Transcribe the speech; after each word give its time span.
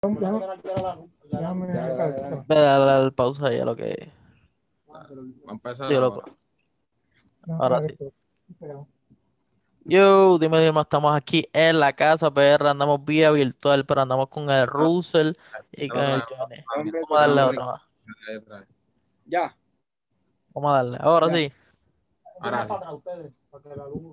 Déjame 0.00 0.20
Ya, 1.74 1.88
ya, 1.88 1.96
ya. 1.96 2.44
dale, 2.46 2.84
dale 2.84 3.10
pausa 3.12 3.48
ahí 3.48 3.58
a 3.58 3.64
lo 3.64 3.74
que. 3.74 4.10
Va 4.88 5.00
a 5.48 5.52
empezar 5.52 5.90
Yo 5.90 6.00
lo- 6.00 6.22
ahora. 7.58 7.82
Sí. 7.82 7.96
Yo, 9.84 10.38
dime, 10.38 10.60
dime, 10.64 10.80
estamos 10.82 11.16
aquí 11.16 11.48
en 11.52 11.80
la 11.80 11.92
casa, 11.94 12.30
PR, 12.30 12.68
andamos 12.68 13.04
vía 13.04 13.30
virtual, 13.32 13.84
pero 13.86 14.02
andamos 14.02 14.28
con 14.28 14.48
el 14.50 14.66
Russell 14.66 15.32
y 15.72 15.88
con 15.88 16.00
el 16.00 16.22
Johnny. 16.22 16.56
Vamos 16.76 16.94
a 17.10 17.26
darle 17.26 17.42
otra 17.42 17.64
más. 17.64 17.82
Ya. 19.26 19.56
Vamos 20.54 20.70
a 20.72 20.76
darle. 20.76 20.98
Ahora 21.00 21.26
Ya. 21.28 21.34
sí. 21.34 21.52
Ahora 22.40 22.66
sí. 22.68 22.74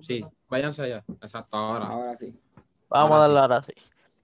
Sí, 0.02 0.26
váyanse 0.48 0.82
allá. 0.82 1.04
Exacto, 1.20 1.56
ahora. 1.56 1.86
Ahora 1.86 2.16
sí. 2.16 2.34
Vamos 2.88 3.10
Ahora 3.10 3.16
a 3.16 3.20
darle 3.20 3.36
sí. 3.36 3.40
ahora 3.42 3.62
sí. 3.62 3.72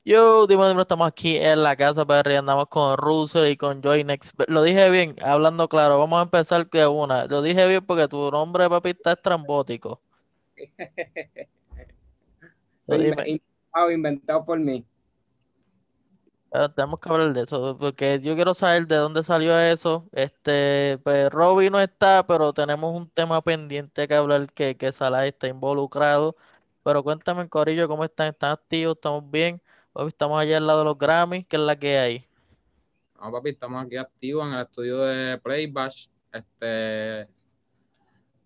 Yo, 0.04 0.46
dime, 0.48 0.68
dime, 0.68 0.82
estamos 0.82 1.06
aquí 1.06 1.36
en 1.36 1.62
la 1.62 1.76
casa, 1.76 2.04
PR, 2.04 2.36
andamos 2.38 2.66
con 2.68 2.96
Russell 2.96 3.46
y 3.50 3.56
con 3.56 3.80
Joy 3.82 4.02
Next. 4.04 4.34
Lo 4.48 4.62
dije 4.64 4.90
bien, 4.90 5.14
hablando 5.22 5.68
claro, 5.68 5.98
vamos 5.98 6.18
a 6.18 6.22
empezar 6.22 6.68
de 6.68 6.86
una. 6.88 7.26
Lo 7.26 7.40
dije 7.40 7.66
bien 7.68 7.84
porque 7.86 8.08
tu 8.08 8.30
nombre, 8.32 8.68
papi, 8.68 8.90
está 8.90 9.12
estrambótico. 9.12 10.00
Sí, 12.84 12.96
dime. 12.98 13.24
inventado, 13.26 13.90
inventado 13.92 14.44
por 14.44 14.58
mí. 14.58 14.84
Pero 16.50 16.70
tenemos 16.72 17.00
que 17.00 17.08
hablar 17.08 17.32
de 17.32 17.42
eso, 17.42 17.78
porque 17.78 18.20
yo 18.20 18.34
quiero 18.34 18.52
saber 18.54 18.86
de 18.86 18.96
dónde 18.96 19.22
salió 19.22 19.58
eso. 19.58 20.08
Este, 20.12 20.98
pues 21.02 21.30
Robbie 21.30 21.70
no 21.70 21.80
está, 21.80 22.26
pero 22.26 22.52
tenemos 22.52 22.94
un 22.94 23.08
tema 23.08 23.40
pendiente 23.42 24.06
que 24.06 24.14
hablar 24.14 24.52
que, 24.52 24.76
que 24.76 24.92
Salah 24.92 25.26
está 25.26 25.48
involucrado. 25.48 26.36
Pero 26.84 27.02
cuéntame, 27.02 27.48
Corillo, 27.48 27.88
¿cómo 27.88 28.04
están? 28.04 28.28
¿Están 28.28 28.52
activos? 28.52 28.96
¿Estamos 28.96 29.30
bien? 29.30 29.62
Hoy 29.94 30.08
estamos 30.08 30.40
allá 30.40 30.56
al 30.56 30.66
lado 30.66 30.78
de 30.78 30.84
los 30.86 30.96
Grammys, 30.98 31.46
¿qué 31.46 31.56
es 31.56 31.62
la 31.62 31.76
que 31.76 31.98
hay? 31.98 32.24
No, 33.20 33.30
papi, 33.30 33.50
estamos 33.50 33.84
aquí 33.84 33.98
activos 33.98 34.48
en 34.48 34.54
el 34.54 34.62
estudio 34.62 34.98
de 35.00 35.36
Playbash. 35.36 36.06
Este. 36.32 37.28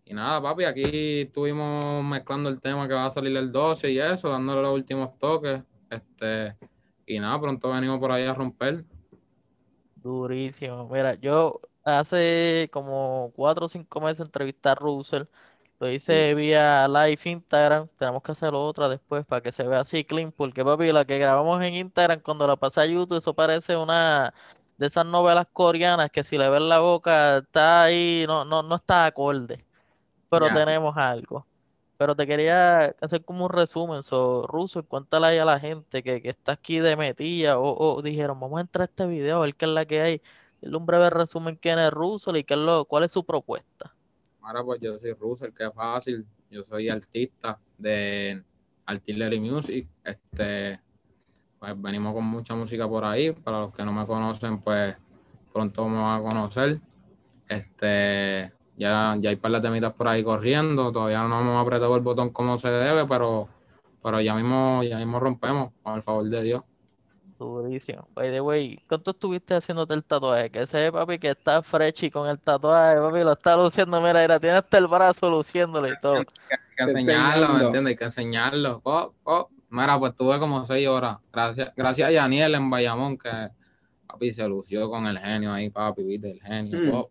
Y 0.06 0.12
nada, 0.12 0.42
papi, 0.42 0.64
aquí 0.64 1.20
estuvimos 1.20 2.04
mezclando 2.04 2.48
el 2.48 2.60
tema 2.60 2.88
que 2.88 2.94
va 2.94 3.06
a 3.06 3.10
salir 3.10 3.36
el 3.36 3.52
12 3.52 3.92
y 3.92 4.00
eso, 4.00 4.28
dándole 4.28 4.60
los 4.60 4.74
últimos 4.74 5.16
toques. 5.20 5.62
Este. 5.88 6.52
Y 7.06 7.20
nada, 7.20 7.40
pronto 7.40 7.70
venimos 7.70 8.00
por 8.00 8.10
ahí 8.10 8.24
a 8.24 8.34
romper. 8.34 8.84
Durísimo. 9.94 10.88
Mira, 10.88 11.14
yo 11.14 11.60
hace 11.84 12.68
como 12.72 13.32
cuatro 13.36 13.66
o 13.66 13.68
cinco 13.68 14.00
meses 14.00 14.26
entrevisté 14.26 14.70
a 14.70 14.74
Russell. 14.74 15.26
Lo 15.78 15.90
hice 15.90 16.34
vía 16.34 16.88
live 16.88 17.20
Instagram. 17.24 17.88
Tenemos 17.96 18.22
que 18.22 18.32
hacer 18.32 18.54
otra 18.54 18.88
después 18.88 19.26
para 19.26 19.42
que 19.42 19.52
se 19.52 19.62
vea 19.64 19.80
así 19.80 20.04
clean. 20.04 20.32
Porque, 20.32 20.64
papi, 20.64 20.90
la 20.92 21.04
que 21.04 21.18
grabamos 21.18 21.62
en 21.62 21.74
Instagram 21.74 22.20
cuando 22.20 22.46
la 22.46 22.56
pasé 22.56 22.80
a 22.80 22.86
YouTube, 22.86 23.18
eso 23.18 23.34
parece 23.34 23.76
una 23.76 24.32
de 24.78 24.86
esas 24.86 25.06
novelas 25.06 25.46
coreanas 25.52 26.10
que 26.10 26.24
si 26.24 26.38
le 26.38 26.48
ves 26.48 26.62
la 26.62 26.80
boca 26.80 27.38
está 27.38 27.84
ahí, 27.84 28.24
no, 28.26 28.44
no, 28.44 28.62
no 28.62 28.76
está 28.76 29.06
acorde. 29.06 29.64
Pero 30.30 30.48
tenemos 30.48 30.96
algo. 30.96 31.46
Pero 31.98 32.14
te 32.14 32.26
quería 32.26 32.94
hacer 33.00 33.24
como 33.24 33.46
un 33.46 33.50
resumen. 33.50 34.02
So, 34.02 34.46
Russell, 34.46 34.82
cuéntale 34.84 35.26
ahí 35.28 35.38
a 35.38 35.44
la 35.44 35.60
gente 35.60 36.02
que, 36.02 36.22
que 36.22 36.30
está 36.30 36.52
aquí 36.52 36.78
de 36.78 36.96
metilla. 36.96 37.58
O, 37.58 37.96
o 37.96 38.02
dijeron, 38.02 38.40
vamos 38.40 38.58
a 38.58 38.62
entrar 38.62 38.82
a 38.82 38.84
este 38.86 39.06
video 39.06 39.38
a 39.38 39.40
ver 39.42 39.54
qué 39.54 39.66
es 39.66 39.70
la 39.70 39.86
que 39.86 40.00
hay. 40.00 40.22
Dile 40.60 40.76
un 40.76 40.86
breve 40.86 41.10
resumen 41.10 41.56
quién 41.56 41.78
es 41.78 41.90
Russell 41.92 42.36
y 42.36 42.44
qué 42.44 42.54
es 42.54 42.60
lo, 42.60 42.84
cuál 42.86 43.04
es 43.04 43.12
su 43.12 43.24
propuesta. 43.24 43.95
Ahora 44.46 44.62
pues 44.62 44.80
yo 44.80 44.96
soy 44.96 45.12
Russell, 45.14 45.50
es 45.58 45.74
fácil. 45.74 46.24
Yo 46.48 46.62
soy 46.62 46.88
artista 46.88 47.58
de 47.76 48.44
Artillery 48.86 49.40
Music. 49.40 49.88
Este, 50.04 50.78
pues 51.58 51.82
venimos 51.82 52.14
con 52.14 52.24
mucha 52.24 52.54
música 52.54 52.88
por 52.88 53.04
ahí. 53.04 53.32
Para 53.32 53.62
los 53.62 53.74
que 53.74 53.84
no 53.84 53.92
me 53.92 54.06
conocen, 54.06 54.60
pues 54.60 54.94
pronto 55.52 55.88
me 55.88 55.98
van 55.98 56.20
a 56.20 56.22
conocer. 56.22 56.78
Este, 57.48 58.52
ya, 58.76 59.16
ya 59.18 59.30
hay 59.30 59.36
par 59.36 59.50
de 59.50 59.60
temitas 59.60 59.92
por 59.94 60.06
ahí 60.06 60.22
corriendo. 60.22 60.92
Todavía 60.92 61.26
no 61.26 61.40
hemos 61.40 61.60
apretado 61.60 61.96
el 61.96 62.02
botón 62.02 62.30
como 62.30 62.56
se 62.56 62.68
debe, 62.68 63.04
pero, 63.04 63.48
pero 64.00 64.20
ya 64.20 64.36
mismo, 64.36 64.84
ya 64.84 64.98
mismo 64.98 65.18
rompemos, 65.18 65.72
con 65.82 65.96
el 65.96 66.04
favor 66.04 66.24
de 66.28 66.42
Dios. 66.44 66.62
Durísimo. 67.38 68.08
By 68.14 68.30
the 68.30 68.40
way, 68.40 68.78
¿cuánto 68.88 69.10
estuviste 69.10 69.54
haciéndote 69.54 69.94
el 69.94 70.04
tatuaje? 70.04 70.50
Que 70.50 70.62
ese 70.62 70.90
papi 70.90 71.18
que 71.18 71.30
está 71.30 71.62
freshy 71.62 72.10
con 72.10 72.28
el 72.28 72.38
tatuaje, 72.38 72.96
papi, 72.98 73.20
lo 73.24 73.32
está 73.32 73.56
luciendo. 73.56 74.00
Mira, 74.00 74.20
mira, 74.20 74.40
tiene 74.40 74.56
hasta 74.56 74.78
el 74.78 74.86
brazo 74.86 75.30
luciéndole 75.30 75.90
y 75.90 76.00
todo. 76.00 76.16
Hay 76.16 76.24
que 76.76 76.82
enseñarlo, 76.82 77.48
¿me 77.48 77.64
entiendes? 77.64 77.90
Hay 77.90 77.96
que 77.96 78.04
enseñarlo. 78.04 78.80
Oh, 78.84 79.12
oh. 79.24 79.48
Mira, 79.68 79.98
pues 79.98 80.14
tuve 80.14 80.38
como 80.38 80.64
seis 80.64 80.86
horas. 80.88 81.18
Gracias, 81.32 81.72
gracias 81.76 82.08
a 82.08 82.12
Yaniel 82.12 82.54
en 82.54 82.70
Bayamón, 82.70 83.18
que 83.18 83.30
papi 84.06 84.32
se 84.32 84.48
lució 84.48 84.88
con 84.88 85.06
el 85.06 85.18
genio 85.18 85.52
ahí, 85.52 85.70
papi, 85.70 86.02
viste, 86.02 86.30
el 86.30 86.40
genio. 86.40 86.78
Mm. 86.78 86.94
Oh, 86.94 87.10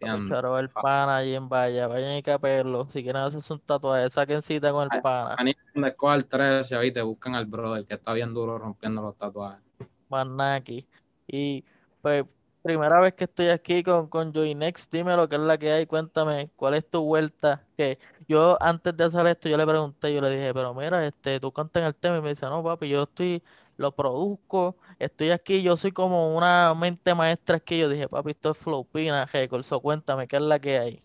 Charo, 0.00 0.58
el 0.58 0.68
pana 0.68 1.18
allí 1.18 1.34
en 1.34 1.48
Valla. 1.48 1.86
Vayan 1.86 2.16
y 2.16 2.22
caperlo. 2.22 2.86
Si 2.86 3.02
quieren 3.02 3.22
hacerse 3.22 3.52
un 3.52 3.60
tatuaje, 3.60 4.08
saquen 4.10 4.42
cita 4.42 4.72
con 4.72 4.88
el 4.90 5.00
pana. 5.00 5.36
Yaniel 5.38 5.56
underscore 5.74 6.14
al 6.14 6.26
13, 6.26 6.78
¿viste? 6.78 7.02
Buscan 7.02 7.34
al 7.34 7.46
brother, 7.46 7.84
que 7.84 7.94
está 7.94 8.12
bien 8.12 8.32
duro 8.32 8.58
rompiendo 8.58 9.02
los 9.02 9.16
tatuajes. 9.16 9.62
Manaki. 10.08 10.86
Y 11.26 11.64
pues, 12.02 12.24
primera 12.62 13.00
vez 13.00 13.14
que 13.14 13.24
estoy 13.24 13.48
aquí 13.48 13.82
con, 13.82 14.08
con 14.08 14.32
Joy 14.32 14.54
Next, 14.54 14.92
dime 14.92 15.16
lo 15.16 15.28
que 15.28 15.36
es 15.36 15.42
la 15.42 15.58
que 15.58 15.72
hay, 15.72 15.86
cuéntame, 15.86 16.50
¿cuál 16.56 16.74
es 16.74 16.88
tu 16.88 17.02
vuelta? 17.02 17.64
Que 17.76 17.98
yo 18.28 18.58
antes 18.60 18.96
de 18.96 19.04
hacer 19.04 19.26
esto, 19.26 19.48
yo 19.48 19.56
le 19.56 19.66
pregunté, 19.66 20.12
yo 20.14 20.20
le 20.20 20.30
dije, 20.30 20.52
pero 20.54 20.74
mira, 20.74 21.06
este, 21.06 21.40
tú 21.40 21.52
cantas 21.52 21.82
en 21.82 21.86
el 21.88 21.94
tema 21.94 22.18
y 22.18 22.22
me 22.22 22.30
dice, 22.30 22.46
no, 22.46 22.62
papi, 22.62 22.88
yo 22.88 23.04
estoy, 23.04 23.42
lo 23.80 23.92
produzco, 23.92 24.76
estoy 24.98 25.30
aquí, 25.30 25.62
yo 25.62 25.74
soy 25.74 25.90
como 25.90 26.36
una 26.36 26.74
mente 26.74 27.14
maestra 27.14 27.56
aquí. 27.56 27.78
Yo 27.78 27.88
dije, 27.88 28.08
papi, 28.08 28.32
esto 28.32 28.50
es 28.50 28.58
Flowpina, 28.58 29.24
Records, 29.24 29.66
so 29.66 29.80
cuéntame, 29.80 30.28
¿qué 30.28 30.36
es 30.36 30.42
la 30.42 30.58
que 30.58 30.78
hay? 30.78 31.02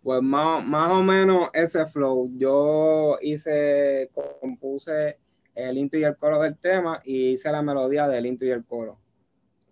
Pues 0.00 0.22
más, 0.22 0.64
más 0.64 0.92
o 0.92 1.02
menos 1.02 1.50
ese 1.52 1.84
flow. 1.86 2.30
Yo 2.36 3.18
hice, 3.20 4.10
compuse 4.40 5.18
el 5.56 5.76
intro 5.76 5.98
y 5.98 6.04
el 6.04 6.16
coro 6.16 6.40
del 6.40 6.56
tema 6.56 7.02
y 7.04 7.32
hice 7.32 7.50
la 7.50 7.62
melodía 7.62 8.06
del 8.06 8.26
intro 8.26 8.46
y 8.46 8.52
el 8.52 8.64
coro. 8.64 8.98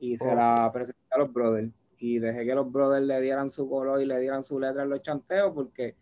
Y 0.01 0.17
se 0.17 0.35
la 0.35 0.69
presenté 0.73 1.01
a 1.13 1.19
los 1.19 1.33
brothers. 1.33 1.71
Y 1.97 2.19
dejé 2.19 2.45
que 2.45 2.55
los 2.55 2.71
brothers 2.71 3.07
le 3.07 3.21
dieran 3.21 3.51
su 3.51 3.69
color 3.71 4.03
y 4.03 4.07
le 4.07 4.19
dieran 4.19 4.43
su 4.43 4.59
letra 4.59 4.83
en 4.83 4.91
los 4.91 5.01
chanteos 5.01 5.53
porque 5.55 5.95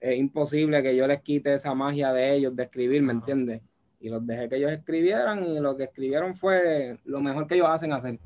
es 0.00 0.16
imposible 0.16 0.82
que 0.82 0.96
yo 0.96 1.06
les 1.06 1.20
quite 1.20 1.52
esa 1.54 1.74
magia 1.74 2.12
de 2.12 2.34
ellos 2.34 2.56
de 2.56 2.62
escribir, 2.64 3.02
¿me 3.02 3.12
Ajá. 3.12 3.20
entiendes? 3.20 3.62
Y 4.02 4.08
los 4.08 4.26
dejé 4.26 4.48
que 4.48 4.56
ellos 4.56 4.72
escribieran 4.72 5.44
y 5.44 5.60
lo 5.60 5.76
que 5.76 5.84
escribieron 5.84 6.36
fue 6.36 6.98
lo 7.04 7.20
mejor 7.20 7.46
que 7.46 7.54
ellos 7.54 7.68
hacen 7.68 7.92
hacer. 7.92 8.18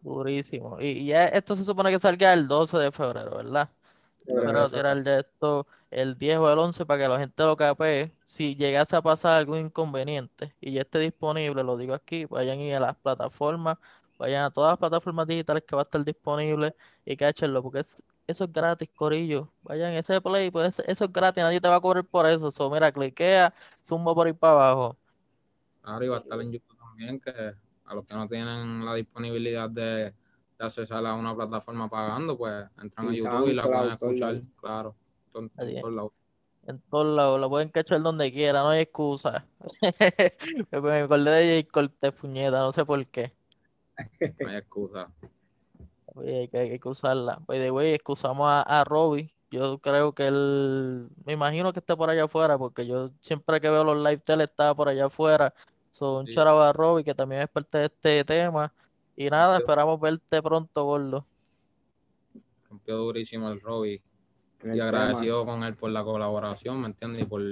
Durísimo. 0.00 0.78
Y, 0.80 1.04
ya 1.04 1.26
esto 1.26 1.54
se 1.54 1.64
supone 1.64 1.90
que 1.90 1.98
salga 1.98 2.32
el 2.32 2.48
12 2.48 2.78
de 2.78 2.90
febrero, 2.90 3.36
¿verdad? 3.36 3.68
Pero 4.24 4.70
tirar 4.70 5.02
de 5.02 5.20
esto 5.20 5.66
el 5.90 6.16
10 6.16 6.38
o 6.38 6.50
el 6.50 6.58
11 6.58 6.86
para 6.86 7.02
que 7.02 7.08
la 7.08 7.18
gente 7.18 7.42
lo 7.42 7.56
capee. 7.56 8.10
Si 8.24 8.56
llegase 8.56 8.96
a 8.96 9.02
pasar 9.02 9.36
algún 9.36 9.58
inconveniente 9.58 10.54
y 10.60 10.72
ya 10.72 10.82
esté 10.82 10.98
disponible, 11.00 11.62
lo 11.62 11.76
digo 11.76 11.94
aquí, 11.94 12.24
vayan 12.26 12.58
a 12.60 12.62
ir 12.62 12.74
a 12.76 12.80
las 12.80 12.96
plataformas, 12.96 13.76
vayan 14.18 14.44
a 14.44 14.50
todas 14.50 14.72
las 14.72 14.78
plataformas 14.78 15.26
digitales 15.26 15.64
que 15.66 15.76
va 15.76 15.82
a 15.82 15.84
estar 15.84 16.02
disponible 16.04 16.74
y 17.04 17.16
cáchenlo, 17.16 17.62
porque 17.62 17.80
es- 17.80 18.02
eso 18.30 18.44
es 18.44 18.52
gratis, 18.52 18.88
Corillo. 18.94 19.52
Vayan 19.62 19.92
ese 19.94 20.20
play, 20.20 20.50
pues 20.50 20.78
eso 20.86 21.04
es 21.04 21.12
gratis, 21.12 21.42
nadie 21.42 21.60
te 21.60 21.68
va 21.68 21.76
a 21.76 21.80
cobrar 21.80 22.04
por 22.04 22.26
eso. 22.26 22.50
So, 22.50 22.70
mira, 22.70 22.90
cliquea, 22.90 23.52
zumba 23.82 24.14
por 24.14 24.26
ahí 24.26 24.32
para 24.32 24.52
abajo. 24.52 24.96
Claro, 25.82 26.04
y 26.04 26.08
va 26.08 26.16
a 26.16 26.20
estar 26.20 26.40
en 26.40 26.52
YouTube 26.52 26.78
también, 26.78 27.20
que 27.20 27.30
a 27.84 27.94
los 27.94 28.04
que 28.04 28.14
no 28.14 28.28
tienen 28.28 28.84
la 28.84 28.94
disponibilidad 28.94 29.68
de, 29.68 29.82
de 29.82 30.14
accesar 30.58 31.04
a 31.06 31.14
una 31.14 31.34
plataforma 31.34 31.88
pagando, 31.88 32.36
pues 32.36 32.66
entran 32.82 33.08
a 33.08 33.12
YouTube 33.12 33.48
y 33.48 33.54
la 33.54 33.62
pueden 33.62 33.98
todo 33.98 34.10
escuchar, 34.10 34.42
claro. 34.60 34.94
En, 35.34 35.48
todos 35.48 35.92
lados. 35.92 36.12
En 36.66 36.80
todos 36.90 37.16
lados, 37.16 37.40
lo 37.40 37.48
pueden 37.48 37.68
cachar 37.70 38.02
donde 38.02 38.32
quiera, 38.32 38.60
no 38.60 38.68
hay 38.68 38.82
excusa. 38.82 39.46
Me 40.70 40.80
me 40.80 41.00
acordé 41.00 41.30
de 41.30 41.62
J. 41.62 41.72
Cortés, 41.72 42.12
puñeta, 42.12 42.58
no 42.58 42.72
sé 42.72 42.84
por 42.84 43.04
qué. 43.06 43.32
No 44.40 44.48
hay 44.48 44.56
excusa. 44.56 45.10
Oye, 46.14 46.40
hay 46.40 46.48
que, 46.48 46.58
hay 46.58 46.78
que 46.78 46.88
usarla. 46.88 47.40
By 47.46 47.58
the 47.58 47.70
way, 47.70 47.92
excusamos 47.94 48.46
a, 48.48 48.62
a 48.62 48.84
Robbie. 48.84 49.32
Yo 49.50 49.78
creo 49.78 50.12
que 50.12 50.26
él, 50.28 51.08
me 51.24 51.32
imagino 51.32 51.72
que 51.72 51.80
está 51.80 51.96
por 51.96 52.08
allá 52.08 52.24
afuera, 52.24 52.56
porque 52.56 52.86
yo 52.86 53.10
siempre 53.20 53.60
que 53.60 53.68
veo 53.68 53.82
los 53.82 53.96
live 53.96 54.18
tele 54.18 54.44
estaba 54.44 54.74
por 54.74 54.88
allá 54.88 55.06
afuera. 55.06 55.52
So, 55.92 56.18
un 56.20 56.26
Sí. 56.26 56.38
a 56.38 56.72
Robbie, 56.72 57.04
que 57.04 57.14
también 57.14 57.42
es 57.42 57.48
parte 57.48 57.78
de 57.78 57.84
este 57.86 58.24
tema. 58.24 58.72
Y 59.16 59.28
nada, 59.28 59.58
esperamos 59.58 60.00
verte 60.00 60.40
pronto, 60.40 60.84
gordo. 60.84 61.26
Rompió 62.68 62.96
durísimo 62.96 63.50
el 63.50 63.60
Robbie. 63.60 64.02
Y 64.62 64.62
tema. 64.62 64.84
agradecido 64.84 65.44
con 65.44 65.64
él 65.64 65.74
por 65.74 65.90
la 65.90 66.04
colaboración, 66.04 66.80
¿me 66.80 66.86
entiendes? 66.86 67.22
Y 67.22 67.24
por, 67.24 67.42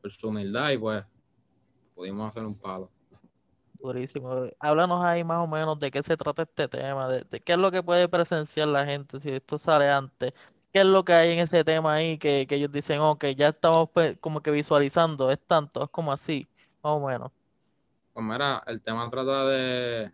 por 0.00 0.10
su 0.10 0.28
humildad 0.28 0.70
y 0.70 0.78
pues 0.78 1.04
pudimos 1.94 2.28
hacer 2.28 2.44
un 2.44 2.56
palo. 2.56 2.90
Durísimo. 3.86 4.48
Háblanos 4.58 5.04
ahí 5.04 5.22
más 5.22 5.38
o 5.38 5.46
menos 5.46 5.78
de 5.78 5.92
qué 5.92 6.02
se 6.02 6.16
trata 6.16 6.42
este 6.42 6.66
tema, 6.66 7.08
de, 7.08 7.40
qué 7.40 7.52
es 7.52 7.58
lo 7.58 7.70
que 7.70 7.84
puede 7.84 8.08
presenciar 8.08 8.66
la 8.66 8.84
gente 8.84 9.20
si 9.20 9.30
esto 9.30 9.58
sale 9.58 9.88
antes. 9.88 10.32
¿Qué 10.72 10.80
es 10.80 10.86
lo 10.86 11.04
que 11.04 11.12
hay 11.12 11.30
en 11.30 11.38
ese 11.38 11.62
tema 11.62 11.94
ahí 11.94 12.18
que, 12.18 12.46
que 12.48 12.56
ellos 12.56 12.72
dicen, 12.72 13.00
ok, 13.00 13.26
ya 13.36 13.48
estamos 13.48 13.88
pues, 13.94 14.18
como 14.18 14.40
que 14.40 14.50
visualizando, 14.50 15.30
es 15.30 15.38
tanto, 15.46 15.84
es 15.84 15.90
como 15.90 16.12
así, 16.12 16.48
más 16.82 16.94
o 16.94 17.06
menos. 17.06 17.30
Pues 18.12 18.26
mira, 18.26 18.60
el 18.66 18.82
tema 18.82 19.08
trata 19.08 19.46
de, 19.46 20.12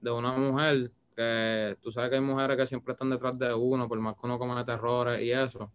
de 0.00 0.10
una 0.10 0.32
mujer 0.32 0.90
que 1.14 1.78
tú 1.80 1.92
sabes 1.92 2.10
que 2.10 2.16
hay 2.16 2.22
mujeres 2.22 2.56
que 2.56 2.66
siempre 2.66 2.92
están 2.92 3.10
detrás 3.10 3.38
de 3.38 3.54
uno, 3.54 3.86
por 3.86 4.00
más 4.00 4.14
que 4.14 4.20
uno 4.24 4.36
comete 4.36 4.72
errores 4.72 5.22
y 5.22 5.30
eso. 5.30 5.70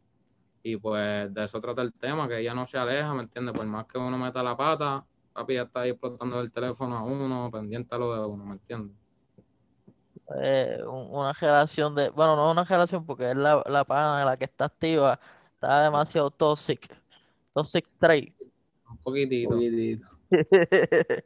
Y 0.63 0.75
pues 0.75 1.33
de 1.33 1.45
eso 1.45 1.61
trata 1.61 1.81
el 1.81 1.93
tema, 1.93 2.27
que 2.27 2.39
ella 2.39 2.53
no 2.53 2.67
se 2.67 2.77
aleja, 2.77 3.13
¿me 3.13 3.23
entiendes? 3.23 3.55
Por 3.55 3.65
más 3.65 3.85
que 3.85 3.97
uno 3.97 4.17
meta 4.17 4.43
la 4.43 4.57
pata, 4.57 5.05
papi 5.33 5.55
ya 5.55 5.63
está 5.63 5.81
ahí 5.81 5.89
explotando 5.91 6.39
el 6.41 6.51
teléfono 6.51 6.97
a 6.97 7.03
uno, 7.03 7.49
pendiente 7.51 7.93
a 7.95 7.97
lo 7.97 8.13
de 8.13 8.25
uno, 8.25 8.45
¿me 8.45 8.53
entiendes? 8.53 8.95
Eh, 10.41 10.77
un- 10.87 11.07
una 11.11 11.33
relación 11.33 11.93
de, 11.95 12.09
bueno, 12.09 12.35
no 12.35 12.51
una 12.51 12.63
relación 12.63 13.05
porque 13.05 13.31
es 13.31 13.35
la, 13.35 13.61
la 13.67 13.83
pana 13.83 14.23
la 14.23 14.37
que 14.37 14.45
está 14.45 14.65
activa, 14.65 15.19
está 15.55 15.83
demasiado 15.83 16.31
toxic, 16.31 16.87
toxic 17.53 17.85
trait. 17.99 18.33
Un 18.89 18.97
poquitito. 18.97 19.49
Poquitito. 19.51 20.07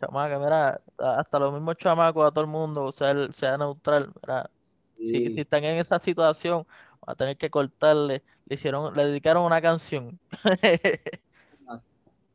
Chamaca, 0.00 0.38
mira, 0.38 0.80
hasta 0.98 1.38
los 1.38 1.52
mismos 1.52 1.76
chamacos, 1.76 2.26
a 2.26 2.30
todo 2.30 2.44
el 2.44 2.50
mundo, 2.50 2.90
sea, 2.92 3.30
sea 3.32 3.58
neutral, 3.58 4.12
mira, 4.22 4.50
si, 4.98 5.06
Sí. 5.06 5.32
si 5.32 5.40
están 5.40 5.64
en 5.64 5.78
esa 5.78 5.98
situación, 5.98 6.66
va 7.06 7.12
a 7.12 7.14
tener 7.14 7.36
que 7.36 7.50
cortarle, 7.50 8.22
le 8.46 8.54
hicieron, 8.54 8.94
le 8.94 9.06
dedicaron 9.08 9.44
una 9.44 9.60
canción. 9.60 10.18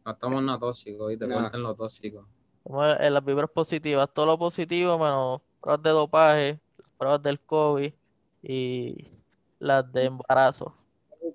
No 0.10 0.14
estamos 0.14 0.42
nada 0.42 0.58
tóxicos, 0.58 1.08
¿viste? 1.08 1.28
Nah. 1.28 1.44
Corten 1.44 1.62
lo 1.62 1.76
tóxico. 1.76 2.26
En 2.66 3.14
las 3.14 3.24
vibras 3.24 3.50
positivas, 3.52 4.10
todo 4.12 4.26
lo 4.26 4.40
positivo 4.40 4.98
menos 4.98 5.40
pruebas 5.62 5.84
de 5.84 5.90
dopaje, 5.92 6.60
pruebas 6.98 7.22
del 7.22 7.40
COVID 7.40 7.94
y 8.42 9.08
las 9.60 9.94
de 9.94 10.06
embarazo. 10.06 10.74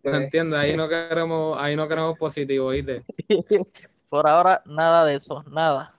¿Me 0.02 0.24
entiendes? 0.24 0.58
Ahí 0.58 0.76
no 0.76 0.88
queremos, 0.88 1.56
ahí 1.60 1.76
no 1.76 1.86
queremos 1.86 2.18
positivo, 2.18 2.70
¿viste? 2.70 3.04
Por 4.08 4.26
ahora, 4.26 4.60
nada 4.66 5.04
de 5.04 5.14
eso, 5.14 5.44
nada. 5.48 5.94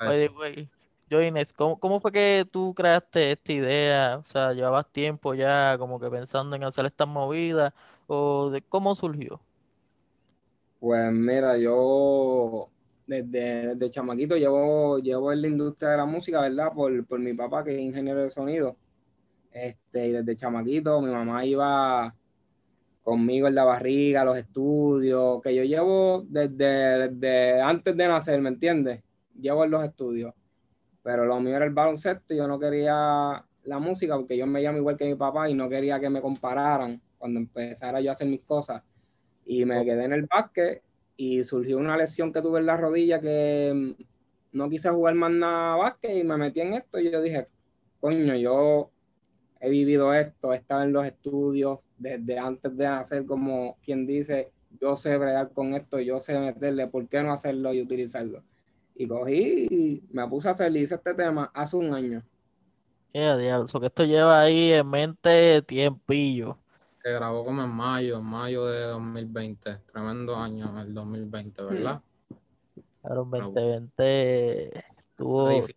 Way, 0.00 0.68
yo 1.08 1.22
Inés, 1.22 1.52
¿cómo, 1.52 1.78
cómo 1.78 2.00
fue 2.00 2.10
que 2.10 2.44
tú 2.50 2.74
creaste 2.74 3.30
esta 3.30 3.52
idea? 3.52 4.18
O 4.18 4.26
sea, 4.26 4.52
¿llevabas 4.52 4.90
tiempo 4.90 5.32
ya 5.32 5.76
como 5.78 6.00
que 6.00 6.10
pensando 6.10 6.56
en 6.56 6.64
hacer 6.64 6.86
estas 6.86 7.06
movidas? 7.06 7.72
¿O 8.08 8.50
de 8.50 8.62
cómo 8.62 8.96
surgió? 8.96 9.40
Pues 10.78 11.12
mira, 11.12 11.56
yo 11.56 12.68
desde, 13.06 13.74
desde 13.74 13.90
chamaquito 13.90 14.36
llevo, 14.36 14.98
llevo 14.98 15.32
en 15.32 15.42
la 15.42 15.48
industria 15.48 15.90
de 15.90 15.96
la 15.98 16.06
música, 16.06 16.40
¿verdad? 16.40 16.72
Por, 16.74 17.06
por 17.06 17.18
mi 17.18 17.32
papá, 17.34 17.64
que 17.64 17.74
es 17.74 17.80
ingeniero 17.80 18.22
de 18.22 18.30
sonido. 18.30 18.76
Este, 19.50 20.08
y 20.08 20.12
desde 20.12 20.36
chamaquito 20.36 21.00
mi 21.00 21.10
mamá 21.10 21.44
iba 21.46 22.14
conmigo 23.02 23.46
en 23.48 23.54
la 23.54 23.64
barriga, 23.64 24.24
los 24.24 24.36
estudios, 24.36 25.40
que 25.40 25.54
yo 25.54 25.62
llevo 25.62 26.24
desde, 26.28 27.08
desde 27.08 27.60
antes 27.62 27.96
de 27.96 28.08
nacer, 28.08 28.40
¿me 28.40 28.48
entiendes? 28.48 29.02
Llevo 29.40 29.64
en 29.64 29.70
los 29.70 29.84
estudios. 29.84 30.34
Pero 31.02 31.24
lo 31.24 31.40
mío 31.40 31.56
era 31.56 31.64
el 31.64 31.72
baloncesto, 31.72 32.34
y 32.34 32.38
yo 32.38 32.48
no 32.48 32.58
quería 32.58 33.44
la 33.62 33.78
música 33.78 34.16
porque 34.16 34.36
yo 34.36 34.46
me 34.46 34.60
llamo 34.60 34.78
igual 34.78 34.96
que 34.96 35.04
mi 35.04 35.14
papá 35.14 35.48
y 35.48 35.54
no 35.54 35.68
quería 35.68 36.00
que 36.00 36.10
me 36.10 36.20
compararan 36.20 37.00
cuando 37.16 37.38
empezara 37.38 38.00
yo 38.00 38.10
a 38.10 38.12
hacer 38.12 38.26
mis 38.28 38.42
cosas. 38.42 38.82
Y 39.46 39.64
me 39.64 39.84
quedé 39.84 40.04
en 40.04 40.12
el 40.12 40.26
básquet 40.26 40.82
y 41.16 41.42
surgió 41.44 41.78
una 41.78 41.96
lesión 41.96 42.32
que 42.32 42.42
tuve 42.42 42.60
en 42.60 42.66
la 42.66 42.76
rodilla 42.76 43.20
que 43.20 43.72
mm, 43.74 44.02
no 44.52 44.68
quise 44.68 44.90
jugar 44.90 45.14
más 45.14 45.30
nada 45.30 45.76
básquet 45.76 46.16
y 46.16 46.24
me 46.24 46.36
metí 46.36 46.60
en 46.60 46.74
esto 46.74 46.98
y 46.98 47.10
yo 47.10 47.22
dije, 47.22 47.48
coño, 48.00 48.34
yo 48.34 48.90
he 49.60 49.70
vivido 49.70 50.12
esto, 50.12 50.52
he 50.52 50.56
estado 50.56 50.82
en 50.82 50.92
los 50.92 51.06
estudios 51.06 51.78
desde 51.96 52.38
antes 52.38 52.76
de 52.76 52.84
nacer, 52.84 53.24
como 53.24 53.78
quien 53.84 54.06
dice, 54.06 54.50
yo 54.80 54.96
sé 54.96 55.16
bregar 55.16 55.52
con 55.52 55.74
esto, 55.74 55.98
yo 56.00 56.20
sé 56.20 56.38
meterle, 56.38 56.86
¿por 56.88 57.08
qué 57.08 57.22
no 57.22 57.32
hacerlo 57.32 57.72
y 57.72 57.80
utilizarlo? 57.80 58.42
Y 58.94 59.06
cogí 59.06 59.66
y 59.70 60.02
me 60.10 60.26
puse 60.28 60.48
a 60.48 60.52
hacer, 60.52 60.74
y 60.76 60.80
hice 60.80 60.96
este 60.96 61.14
tema 61.14 61.50
hace 61.54 61.76
un 61.76 61.94
año. 61.94 62.22
Diablo, 63.12 63.66
so 63.66 63.80
que 63.80 63.86
esto 63.86 64.04
lleva 64.04 64.42
ahí 64.42 64.72
en 64.72 64.88
mente 64.88 65.62
tiempillo. 65.62 66.58
Que 67.06 67.12
grabó 67.12 67.44
como 67.44 67.62
en 67.62 67.70
mayo, 67.70 68.18
en 68.18 68.24
mayo 68.24 68.66
de 68.66 68.80
2020. 68.80 69.76
Tremendo 69.92 70.34
año 70.34 70.80
el 70.80 70.92
2020, 70.92 71.62
¿verdad? 71.62 72.02
Claro, 73.00 73.24
Bravo. 73.26 73.52
2020 73.52 74.84
estuvo... 74.98 75.48
Difícil. 75.50 75.76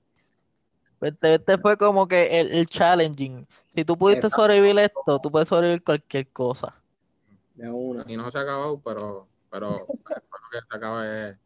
2020 1.00 1.58
fue 1.60 1.78
como 1.78 2.08
que 2.08 2.40
el, 2.40 2.52
el 2.52 2.66
challenging. 2.66 3.46
Si 3.68 3.86
tú 3.86 3.96
pudiste 3.96 4.26
Exacto. 4.26 4.42
sobrevivir 4.42 4.80
esto, 4.80 5.20
tú 5.22 5.30
puedes 5.30 5.48
sobrevivir 5.48 5.84
cualquier 5.84 6.28
cosa. 6.30 6.74
De 7.54 7.70
una. 7.70 8.04
Y 8.08 8.18
no 8.18 8.32
se 8.32 8.40
ha 8.40 8.42
acabado, 8.42 8.82
pero, 8.84 9.28
pero 9.52 9.76
espero 9.76 10.24
que 10.52 10.58
se 10.68 10.76
acabe 10.78 11.38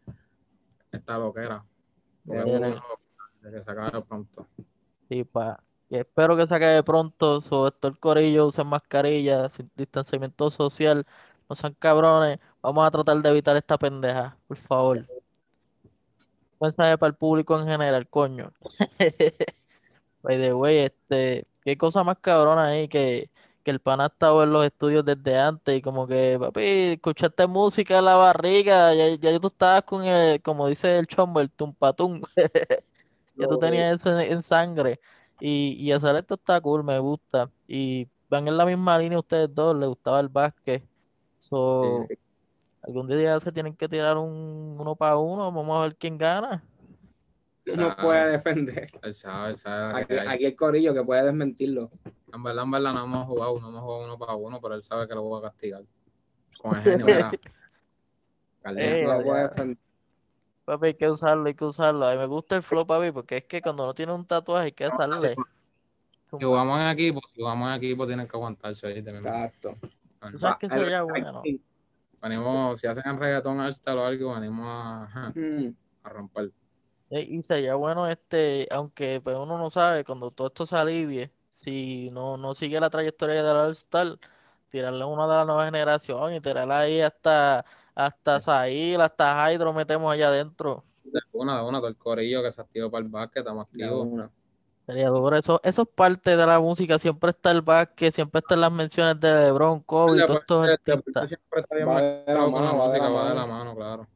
esta 0.93 1.17
loquera. 1.17 1.61
Porque 2.25 2.41
De 2.41 2.57
una. 2.57 2.67
uno 2.69 2.83
de 3.41 3.51
que 3.51 3.63
se 3.65 3.69
acabe 3.69 4.01
pronto. 4.01 4.47
Sí, 5.09 5.25
pa. 5.25 5.61
Y 5.89 5.97
espero 5.97 6.35
que 6.35 6.47
se 6.47 6.55
acabe 6.55 6.83
pronto. 6.83 7.41
Sobre 7.41 7.71
todo 7.71 7.91
el 7.91 7.99
corillo, 7.99 8.47
usen 8.47 8.67
mascarilla, 8.67 9.49
sin 9.49 9.71
distanciamiento 9.75 10.49
social. 10.49 11.05
No 11.49 11.55
sean 11.55 11.75
cabrones. 11.75 12.39
Vamos 12.61 12.85
a 12.87 12.91
tratar 12.91 13.17
de 13.21 13.29
evitar 13.29 13.55
esta 13.57 13.77
pendeja, 13.77 14.37
por 14.47 14.57
favor. 14.57 15.09
Mensaje 16.59 16.97
para 16.97 17.09
el 17.09 17.15
público 17.17 17.59
en 17.59 17.67
general, 17.67 18.07
coño. 18.09 18.53
By 20.21 20.37
the 20.39 20.53
way, 20.53 20.77
este, 20.79 21.47
qué 21.65 21.77
cosa 21.77 22.03
más 22.03 22.17
cabrona 22.19 22.67
ahí 22.67 22.87
que, 22.87 23.29
que 23.63 23.71
el 23.71 23.81
pana 23.81 24.05
ha 24.05 24.07
estado 24.07 24.43
en 24.43 24.51
los 24.53 24.65
estudios 24.65 25.03
desde 25.05 25.37
antes 25.39 25.77
y 25.77 25.81
como 25.81 26.07
que, 26.07 26.37
papi, 26.39 26.61
escuchaste 26.93 27.47
música 27.47 27.99
en 27.99 28.05
la 28.05 28.15
barriga, 28.15 28.93
ya, 28.93 29.09
ya 29.15 29.39
tú 29.39 29.47
estabas 29.47 29.83
con 29.83 30.05
el, 30.05 30.41
como 30.41 30.67
dice 30.69 30.97
el 30.99 31.07
chombo, 31.07 31.41
el 31.41 31.51
tumpatum. 31.51 32.21
Ya 33.35 33.47
tú 33.47 33.57
tenías 33.57 33.95
eso 33.95 34.11
en, 34.19 34.31
en 34.31 34.43
sangre. 34.43 34.99
Y, 35.45 35.75
y 35.77 35.91
hacer 35.91 36.15
esto 36.15 36.35
está 36.35 36.61
cool, 36.61 36.85
me 36.85 36.97
gusta. 36.99 37.51
Y 37.67 38.07
van 38.29 38.47
en 38.47 38.55
la 38.55 38.65
misma 38.65 38.97
línea 38.97 39.19
ustedes 39.19 39.53
dos, 39.53 39.75
les 39.75 39.89
gustaba 39.89 40.21
el 40.21 40.29
básquet. 40.29 40.87
So, 41.37 42.05
Sí. 42.07 42.15
algún 42.81 43.09
día 43.09 43.37
se 43.41 43.51
tienen 43.51 43.75
que 43.75 43.89
tirar 43.89 44.17
un 44.17 44.77
uno 44.79 44.95
para 44.95 45.17
uno, 45.17 45.51
vamos 45.51 45.77
a 45.77 45.81
ver 45.81 45.97
quién 45.97 46.17
gana. 46.17 46.63
¿Quién 47.65 47.77
nos 47.77 47.93
puede 47.95 48.31
defender? 48.31 48.89
Él 49.01 49.13
sabe, 49.13 49.51
él 49.51 49.57
sabe 49.57 49.91
la 49.91 49.97
Aquí, 49.99 50.13
aquí 50.15 50.45
el 50.45 50.55
corillo 50.55 50.93
que 50.93 51.03
puede 51.03 51.25
desmentirlo. 51.25 51.91
En 52.31 52.41
verdad, 52.41 52.63
en 52.63 52.71
verdad, 52.71 52.93
no 52.93 53.03
hemos 53.03 53.27
jugado, 53.27 53.59
no 53.59 53.67
hemos 53.67 53.81
jugado 53.81 54.05
uno 54.05 54.17
para 54.17 54.35
uno, 54.35 54.61
pero 54.61 54.75
él 54.75 54.83
sabe 54.83 55.09
que 55.09 55.13
lo 55.13 55.23
voy 55.23 55.39
a 55.39 55.49
castigar. 55.49 55.83
Con 56.57 56.77
el 56.77 56.83
genio. 56.83 57.07
Eh, 57.09 57.39
No 59.05 59.17
lo 59.17 59.23
puede 59.25 59.41
defender. 59.49 59.77
Papi, 60.65 60.87
hay 60.87 60.93
que 60.93 61.09
usarlo, 61.09 61.45
hay 61.45 61.53
que 61.55 61.65
usarlo. 61.65 62.05
A 62.05 62.11
mí 62.13 62.17
me 62.17 62.25
gusta 62.25 62.55
el 62.55 62.63
flow, 62.63 62.85
papi, 62.87 63.11
porque 63.11 63.37
es 63.37 63.43
que 63.45 63.61
cuando 63.61 63.83
uno 63.83 63.93
tiene 63.93 64.13
un 64.13 64.25
tatuaje 64.25 64.65
hay 64.65 64.71
que 64.71 64.89
darle. 64.97 65.35
Si 66.39 66.45
jugamos 66.45 66.79
en 66.79 66.87
equipo, 66.87 67.19
si 67.33 67.41
jugamos 67.41 67.69
en 67.69 67.75
equipo, 67.75 68.07
tienen 68.07 68.27
que 68.27 68.35
aguantarse. 68.37 68.87
¿oíste, 68.87 69.11
mi 69.11 69.17
hermano? 69.17 69.45
Exacto. 69.45 69.77
Tú 70.31 70.37
sabes 70.37 70.57
que 70.57 70.65
El- 70.67 70.71
sería 70.71 71.03
bueno. 71.03 71.43
Venimos, 72.21 72.79
si 72.79 72.87
hacen 72.87 73.19
reggaetón 73.19 73.57
hardstyle 73.57 73.97
o 73.97 74.05
algo, 74.05 74.33
venimos 74.33 74.65
a, 74.67 75.33
Mm, 75.35 75.75
a 76.03 76.09
romper. 76.09 76.51
Y 77.09 77.43
sería 77.43 77.75
bueno, 77.75 78.07
este, 78.07 78.67
aunque 78.71 79.19
pues 79.21 79.35
uno 79.35 79.57
no 79.57 79.69
sabe, 79.69 80.03
cuando 80.05 80.31
todo 80.31 80.47
esto 80.47 80.65
se 80.65 80.75
alivie, 80.77 81.31
si 81.51 82.09
no, 82.11 82.37
no 82.37 82.55
sigue 82.55 82.79
la 82.79 82.89
trayectoria 82.89 83.43
del 83.43 83.55
All-Star, 83.57 84.17
tirarle 84.69 85.03
uno 85.05 85.27
de 85.27 85.35
la 85.35 85.45
nueva 85.45 85.65
generación 85.65 86.33
y 86.33 86.39
tirarle 86.41 86.73
ahí 86.73 87.01
hasta, 87.01 87.65
hasta 87.95 88.39
Zahir, 88.39 88.99
hasta 89.01 89.51
Hydro, 89.51 89.73
metemos 89.73 90.11
allá 90.11 90.27
adentro. 90.27 90.83
De 91.03 91.19
una, 91.33 91.57
de 91.61 91.67
una, 91.67 91.77
todo 91.79 91.87
el 91.89 91.95
corillo 91.97 92.41
que 92.41 92.51
se 92.51 92.61
activó 92.61 92.89
para 92.89 93.03
el 93.05 93.09
básquet, 93.11 93.39
estamos 93.41 93.67
activos. 93.67 94.07
una. 94.09 94.29
Sería 94.85 95.07
duro. 95.09 95.35
Eso, 95.37 95.61
eso 95.63 95.83
es 95.83 95.87
parte 95.87 96.35
de 96.35 96.45
la 96.45 96.59
música, 96.59 96.99
siempre 96.99 97.29
está 97.29 97.51
el 97.51 97.61
básquet, 97.61 98.13
siempre 98.13 98.39
están 98.39 98.59
las 98.59 98.71
menciones 98.71 99.17
de 99.19 99.45
LeBron, 99.45 99.79
Kobe, 99.81 100.21
y 100.21 100.25
todos 100.25 100.39
estos 100.41 100.67
artistas. 100.67 101.27
siempre 101.29 101.61
está 101.61 101.75
bien 101.75 101.87
Va 101.87 102.01
de 102.01 102.23
la 102.27 102.47
mano, 102.47 102.77
va 102.77 102.91
de 102.91 102.99
música, 102.99 103.03
la 103.03 103.09
va 103.09 103.29
de 103.29 103.33
mano. 103.33 103.35
la 103.35 103.45
mano, 103.45 103.75
claro. 103.75 104.07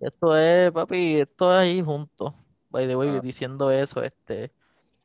Esto 0.00 0.36
es, 0.36 0.72
papi, 0.72 1.20
esto 1.20 1.52
es 1.52 1.58
ahí 1.60 1.80
juntos. 1.82 2.32
By 2.70 2.86
the 2.88 2.96
way, 2.96 3.10
Ah. 3.10 3.20
diciendo 3.20 3.70
eso, 3.70 4.02
este, 4.02 4.50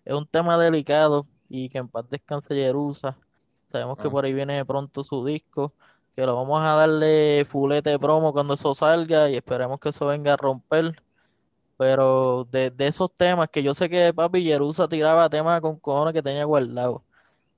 es 0.05 0.13
un 0.15 0.25
tema 0.25 0.57
delicado 0.57 1.27
y 1.49 1.69
que 1.69 1.77
en 1.77 1.87
paz 1.89 2.09
descanse 2.09 2.55
Jerusa. 2.55 3.17
Sabemos 3.71 3.97
que 3.99 4.07
Ah. 4.07 4.11
por 4.11 4.25
ahí 4.25 4.33
viene 4.33 4.65
pronto 4.65 5.03
su 5.03 5.23
disco, 5.23 5.73
que 6.17 6.25
lo 6.25 6.35
vamos 6.35 6.59
a 6.65 6.73
darle 6.73 7.45
fulete 7.45 7.99
promo 7.99 8.33
cuando 8.33 8.55
eso 8.55 8.73
salga 8.73 9.29
y 9.29 9.35
esperemos 9.35 9.79
que 9.79 9.89
eso 9.89 10.07
venga 10.07 10.33
a 10.33 10.37
romper. 10.37 10.99
Pero 11.77 12.47
de, 12.51 12.71
de 12.71 12.87
esos 12.87 13.13
temas 13.13 13.49
que 13.49 13.61
yo 13.61 13.75
sé 13.75 13.87
que 13.87 14.11
papi 14.15 14.41
Jerusa 14.41 14.87
tiraba 14.87 15.29
temas 15.29 15.61
con 15.61 15.79
cojones 15.79 16.15
que 16.15 16.23
tenía 16.23 16.43
guardado. 16.43 17.03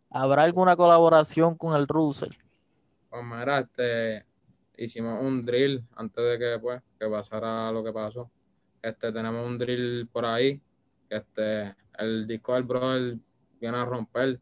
¿Habrá 0.10 0.44
alguna 0.44 0.76
colaboración 0.76 1.56
con 1.56 1.74
el 1.74 1.88
Russell? 1.88 2.34
Pues 3.10 3.24
mira, 3.24 3.60
este, 3.60 4.26
hicimos 4.76 5.24
un 5.24 5.46
drill 5.46 5.82
antes 5.96 6.22
de 6.22 6.38
que, 6.38 6.60
pues, 6.60 6.82
que 7.00 7.08
pasara 7.08 7.72
lo 7.72 7.82
que 7.82 7.94
pasó. 7.94 8.30
Este, 8.82 9.14
tenemos 9.14 9.48
un 9.48 9.58
drill 9.58 10.10
por 10.12 10.26
ahí. 10.26 10.62
Este, 11.10 11.74
el 11.98 12.28
disco 12.28 12.56
del 12.56 12.64
brother 12.64 13.16
viene 13.58 13.78
a 13.78 13.86
romper. 13.86 14.38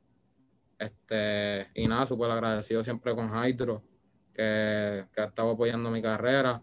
Este, 0.80 1.68
y 1.76 1.88
nada, 1.88 2.08
súper 2.08 2.32
agradecido 2.32 2.84
siempre 2.84 3.14
con 3.14 3.30
Hydro, 3.30 3.84
que, 4.38 5.06
que 5.14 5.22
ha 5.22 5.26
estado 5.26 5.52
apoyando 5.52 5.90
mi 5.90 6.02
carrera. 6.02 6.62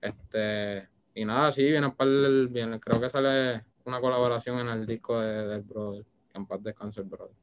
Este, 0.00 0.88
Y 1.14 1.24
nada, 1.24 1.50
sí, 1.50 1.64
viene 1.64 1.90
para 1.90 2.10
el, 2.10 2.48
viene, 2.48 2.78
creo 2.78 3.00
que 3.00 3.08
sale 3.10 3.64
una 3.86 4.00
colaboración 4.00 4.58
en 4.60 4.68
el 4.68 4.86
disco 4.86 5.18
de, 5.18 5.48
del 5.48 5.62
brother, 5.62 6.04
que 6.30 6.38
en 6.38 6.46
paz 6.46 6.62
descanse 6.62 7.00
el 7.00 7.08
brother. 7.08 7.34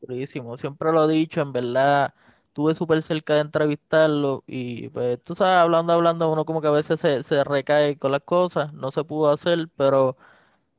Durísimo, 0.00 0.56
siempre 0.56 0.92
lo 0.92 1.04
he 1.08 1.12
dicho, 1.12 1.40
en 1.42 1.52
verdad, 1.52 2.14
estuve 2.46 2.74
súper 2.74 3.02
cerca 3.02 3.34
de 3.34 3.40
entrevistarlo 3.40 4.44
y 4.46 4.88
pues 4.88 5.22
tú 5.22 5.34
sabes, 5.34 5.56
hablando, 5.56 5.92
hablando, 5.92 6.32
uno 6.32 6.44
como 6.44 6.60
que 6.62 6.68
a 6.68 6.70
veces 6.70 7.00
se, 7.00 7.22
se 7.22 7.44
recae 7.44 7.98
con 7.98 8.12
las 8.12 8.22
cosas, 8.22 8.72
no 8.72 8.90
se 8.92 9.04
pudo 9.04 9.30
hacer, 9.30 9.68
pero 9.76 10.16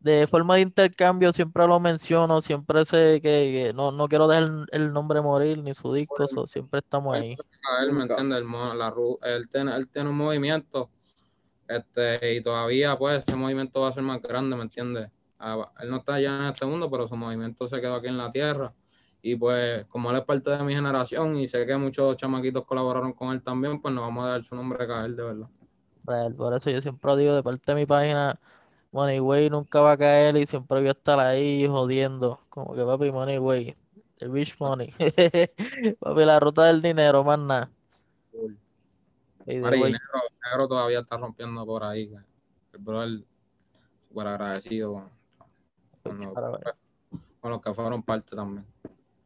de 0.04 0.28
forma 0.28 0.56
de 0.56 0.62
intercambio 0.62 1.32
siempre 1.32 1.66
lo 1.66 1.80
menciono, 1.80 2.42
siempre 2.42 2.84
sé 2.84 3.22
que, 3.22 3.70
que 3.70 3.74
no, 3.74 3.92
no 3.92 4.10
quiero 4.10 4.28
dejar 4.28 4.44
el, 4.44 4.66
el 4.72 4.94
nombre 4.94 5.22
morir 5.22 5.64
ni 5.64 5.74
su 5.74 5.94
disco, 5.94 6.28
so, 6.28 6.46
siempre 6.46 6.80
estamos 6.80 7.16
ahí. 7.16 7.38
A 7.80 7.84
él, 7.84 7.94
¿me 7.94 8.04
entiendes? 8.04 8.44
Él, 9.24 9.50
tiene, 9.50 9.76
él 9.76 9.88
tiene 9.88 10.10
un 10.10 10.18
movimiento 10.18 10.90
este, 11.68 12.36
y 12.36 12.44
todavía 12.44 12.98
pues 12.98 13.24
ese 13.26 13.38
movimiento 13.38 13.80
va 13.80 13.88
a 13.88 13.94
ser 13.94 14.04
más 14.04 14.22
grande, 14.22 14.58
¿me 14.58 14.64
entiendes? 14.64 15.10
Ah, 15.40 15.72
él 15.80 15.90
no 15.90 15.98
está 15.98 16.20
ya 16.20 16.38
en 16.38 16.46
este 16.46 16.66
mundo, 16.66 16.92
pero 16.92 17.08
su 17.08 17.16
movimiento 17.16 17.68
se 17.70 17.80
quedó 17.80 17.96
aquí 17.96 18.08
en 18.08 18.18
la 18.18 18.32
tierra. 18.32 18.74
Y 19.22 19.38
pues 19.38 19.86
como 19.86 20.12
él 20.12 20.18
es 20.18 20.26
parte 20.26 20.50
de 20.52 20.62
mi 20.64 20.76
generación 20.76 21.38
y 21.38 21.48
sé 21.48 21.66
que 21.66 21.78
muchos 21.78 22.18
chamaquitos 22.18 22.66
colaboraron 22.66 23.14
con 23.14 23.32
él 23.32 23.42
también, 23.42 23.82
pues 23.82 23.94
nos 23.94 24.04
vamos 24.04 24.26
a 24.26 24.30
dar 24.30 24.44
su 24.44 24.54
nombre 24.54 24.84
a 24.84 24.88
caer 24.88 25.16
de 25.16 25.24
verdad. 25.24 25.48
Real, 26.04 26.36
por 26.36 26.54
eso 26.54 26.70
yo 26.70 26.82
siempre 26.82 27.16
digo 27.16 27.34
de 27.34 27.42
parte 27.42 27.72
de 27.72 27.76
mi 27.76 27.86
página, 27.86 28.38
Moneyway 28.94 29.50
nunca 29.50 29.82
va 29.82 29.94
a 29.94 29.98
caer 29.98 30.38
y 30.38 30.46
siempre 30.46 30.80
voy 30.80 30.88
a 30.88 30.92
estar 30.92 31.20
ahí 31.20 31.68
jodiendo, 31.68 32.40
como 32.50 32.76
que 32.76 32.84
papi, 32.86 33.12
Moneyway, 33.12 33.76
the 34.20 34.28
rich 34.28 34.56
money, 34.60 34.94
papi, 36.00 36.26
la 36.26 36.40
ruta 36.40 36.66
del 36.66 36.82
dinero, 36.82 37.24
más 37.24 37.40
nada. 37.40 37.72
Y 39.46 39.56
de 39.56 39.62
Mari, 39.62 39.80
güey, 39.80 39.92
negro, 39.94 40.20
negro 40.46 40.68
todavía 40.68 41.00
está 41.00 41.18
rompiendo 41.18 41.66
por 41.66 41.84
ahí. 41.84 42.14
El 42.72 42.80
brother 42.80 43.24
súper 44.08 44.28
agradecido 44.28 44.94
con, 44.94 45.10
con 46.04 46.20
los- 46.20 46.34
con 47.42 47.52
los 47.52 47.62
que 47.62 47.74
fueron 47.74 48.04
parte 48.04 48.36
también. 48.36 48.66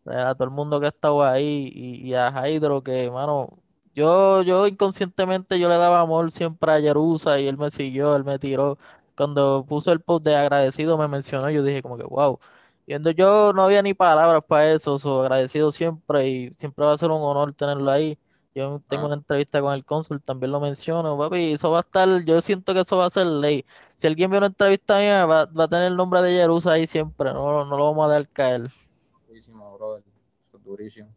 a 0.05 0.33
todo 0.33 0.45
el 0.45 0.51
mundo 0.51 0.79
que 0.79 0.85
ha 0.85 0.89
estado 0.89 1.23
ahí 1.23 1.69
y, 1.75 2.07
y 2.07 2.13
a 2.13 2.31
Hydro 2.47 2.81
que, 2.81 3.11
mano, 3.11 3.49
yo, 3.93 4.41
yo 4.43 4.65
inconscientemente 4.65 5.59
yo 5.59 5.67
le 5.67 5.75
daba 5.75 5.99
amor 5.99 6.31
siempre 6.31 6.71
a 6.71 6.79
Jerusa 6.79 7.37
y 7.39 7.47
él 7.47 7.57
me 7.57 7.69
siguió, 7.69 8.15
él 8.15 8.23
me 8.23 8.39
tiró. 8.39 8.77
Cuando 9.17 9.65
puso 9.67 9.91
el 9.91 10.01
post 10.01 10.25
de 10.25 10.35
agradecido 10.37 10.97
me 10.97 11.07
mencionó, 11.09 11.49
yo 11.49 11.63
dije 11.63 11.81
como 11.83 11.97
que 11.97 12.05
wow. 12.05 12.39
Viendo 12.87 13.11
yo 13.11 13.53
no 13.53 13.63
había 13.63 13.81
ni 13.81 13.93
palabras 13.95 14.43
para 14.47 14.71
eso, 14.73 14.97
so 14.99 15.21
agradecido 15.23 15.71
siempre 15.73 16.29
y 16.29 16.53
siempre 16.53 16.85
va 16.85 16.93
a 16.93 16.97
ser 16.97 17.11
un 17.11 17.21
honor 17.21 17.53
tenerlo 17.53 17.91
ahí. 17.91 18.19
Yo 18.55 18.81
tengo 18.87 19.03
Ah. 19.03 19.07
una 19.07 19.15
entrevista 19.15 19.61
con 19.61 19.73
el 19.73 19.85
cónsul, 19.85 20.21
también 20.23 20.51
lo 20.51 20.59
menciono, 20.59 21.17
papi, 21.17 21.53
eso 21.53 21.71
va 21.71 21.79
a 21.79 21.81
estar, 21.81 22.23
yo 22.25 22.41
siento 22.41 22.73
que 22.73 22.81
eso 22.81 22.97
va 22.97 23.05
a 23.07 23.09
ser 23.11 23.27
ley. 23.27 23.65
Si 23.95 24.07
alguien 24.07 24.31
ve 24.31 24.37
una 24.39 24.47
entrevista 24.47 24.99
mía, 24.99 25.25
va, 25.27 25.45
va 25.45 25.65
a 25.65 25.67
tener 25.67 25.87
el 25.91 25.95
nombre 25.97 26.21
de 26.21 26.31
Jerusa 26.39 26.71
ahí 26.73 26.87
siempre, 26.87 27.33
no, 27.33 27.65
no 27.65 27.77
lo 27.77 27.85
vamos 27.85 28.07
a 28.09 28.13
dejar 28.13 28.29
caer. 28.33 28.71
Durísimo, 29.27 29.77
brother. 29.77 30.03
Eso 30.47 30.57
es 30.57 30.63
durísimo. 30.63 31.09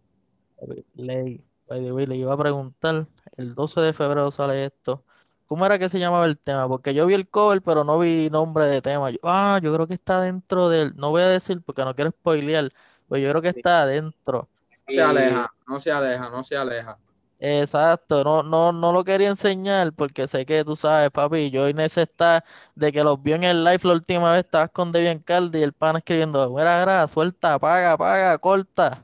Papi, 0.59 0.85
Ley, 0.95 1.45
by 1.69 1.81
the 1.83 1.93
way, 1.93 2.07
le 2.07 2.17
iba 2.17 2.33
a 2.35 2.37
preguntar, 2.37 3.07
el 3.37 3.55
12 3.55 3.81
de 3.81 3.93
febrero 3.95 4.31
sale 4.31 4.67
esto. 4.67 5.05
¿Cómo 5.51 5.67
era 5.67 5.81
que 5.81 5.89
se 5.89 5.99
llamaba 5.99 6.27
el 6.27 6.39
tema? 6.39 6.69
Porque 6.69 6.95
yo 6.95 7.07
vi 7.07 7.15
el 7.15 7.29
cover, 7.29 7.61
pero 7.61 7.83
no 7.83 7.99
vi 7.99 8.31
nombre 8.31 8.67
de 8.67 8.81
tema. 8.81 9.11
Yo- 9.11 9.19
ah, 9.25 9.59
yo 9.61 9.75
creo 9.75 9.89
que 9.89 9.95
está 9.95 10.21
dentro 10.21 10.69
del. 10.69 10.95
No 10.95 11.11
voy 11.11 11.23
a 11.23 11.29
decir 11.29 11.61
porque 11.67 11.85
no 11.85 11.93
quiero 11.93 12.13
spoilear, 12.13 12.71
pero 13.09 13.21
yo 13.21 13.31
creo 13.31 13.43
que 13.43 13.49
está 13.49 13.83
adentro. 13.83 14.49
No 14.87 14.95
se 14.95 15.03
aleja, 15.03 15.53
no 15.67 15.81
se 15.81 15.91
aleja, 15.91 16.31
no 16.31 16.45
se 16.45 16.57
aleja. 16.57 16.99
Exacto, 17.41 18.23
no, 18.23 18.45
no, 18.45 18.71
no 18.71 18.93
lo 18.93 19.03
quería 19.03 19.29
enseñar 19.29 19.93
porque 19.93 20.29
sé 20.29 20.47
que 20.47 20.63
tú 20.63 20.77
sabes, 20.77 21.11
papi, 21.11 21.51
yo 21.51 21.69
Inés 21.69 21.99
está 21.99 22.45
de 22.77 22.93
que 22.93 23.03
los 23.03 23.21
vio 23.21 23.35
en 23.35 23.43
el 23.45 23.65
live 23.65 23.81
la 23.83 23.95
última 23.95 24.31
vez, 24.33 24.45
estabas 24.45 24.71
con 24.71 24.93
Debian 24.93 25.19
Caldi 25.19 25.59
y 25.59 25.63
el 25.63 25.73
pan 25.73 25.97
escribiendo, 25.97 26.49
mira, 26.55 26.81
mira, 26.81 27.09
suelta, 27.09 27.55
apaga, 27.55 27.93
apaga, 27.93 28.39
corta. 28.39 29.03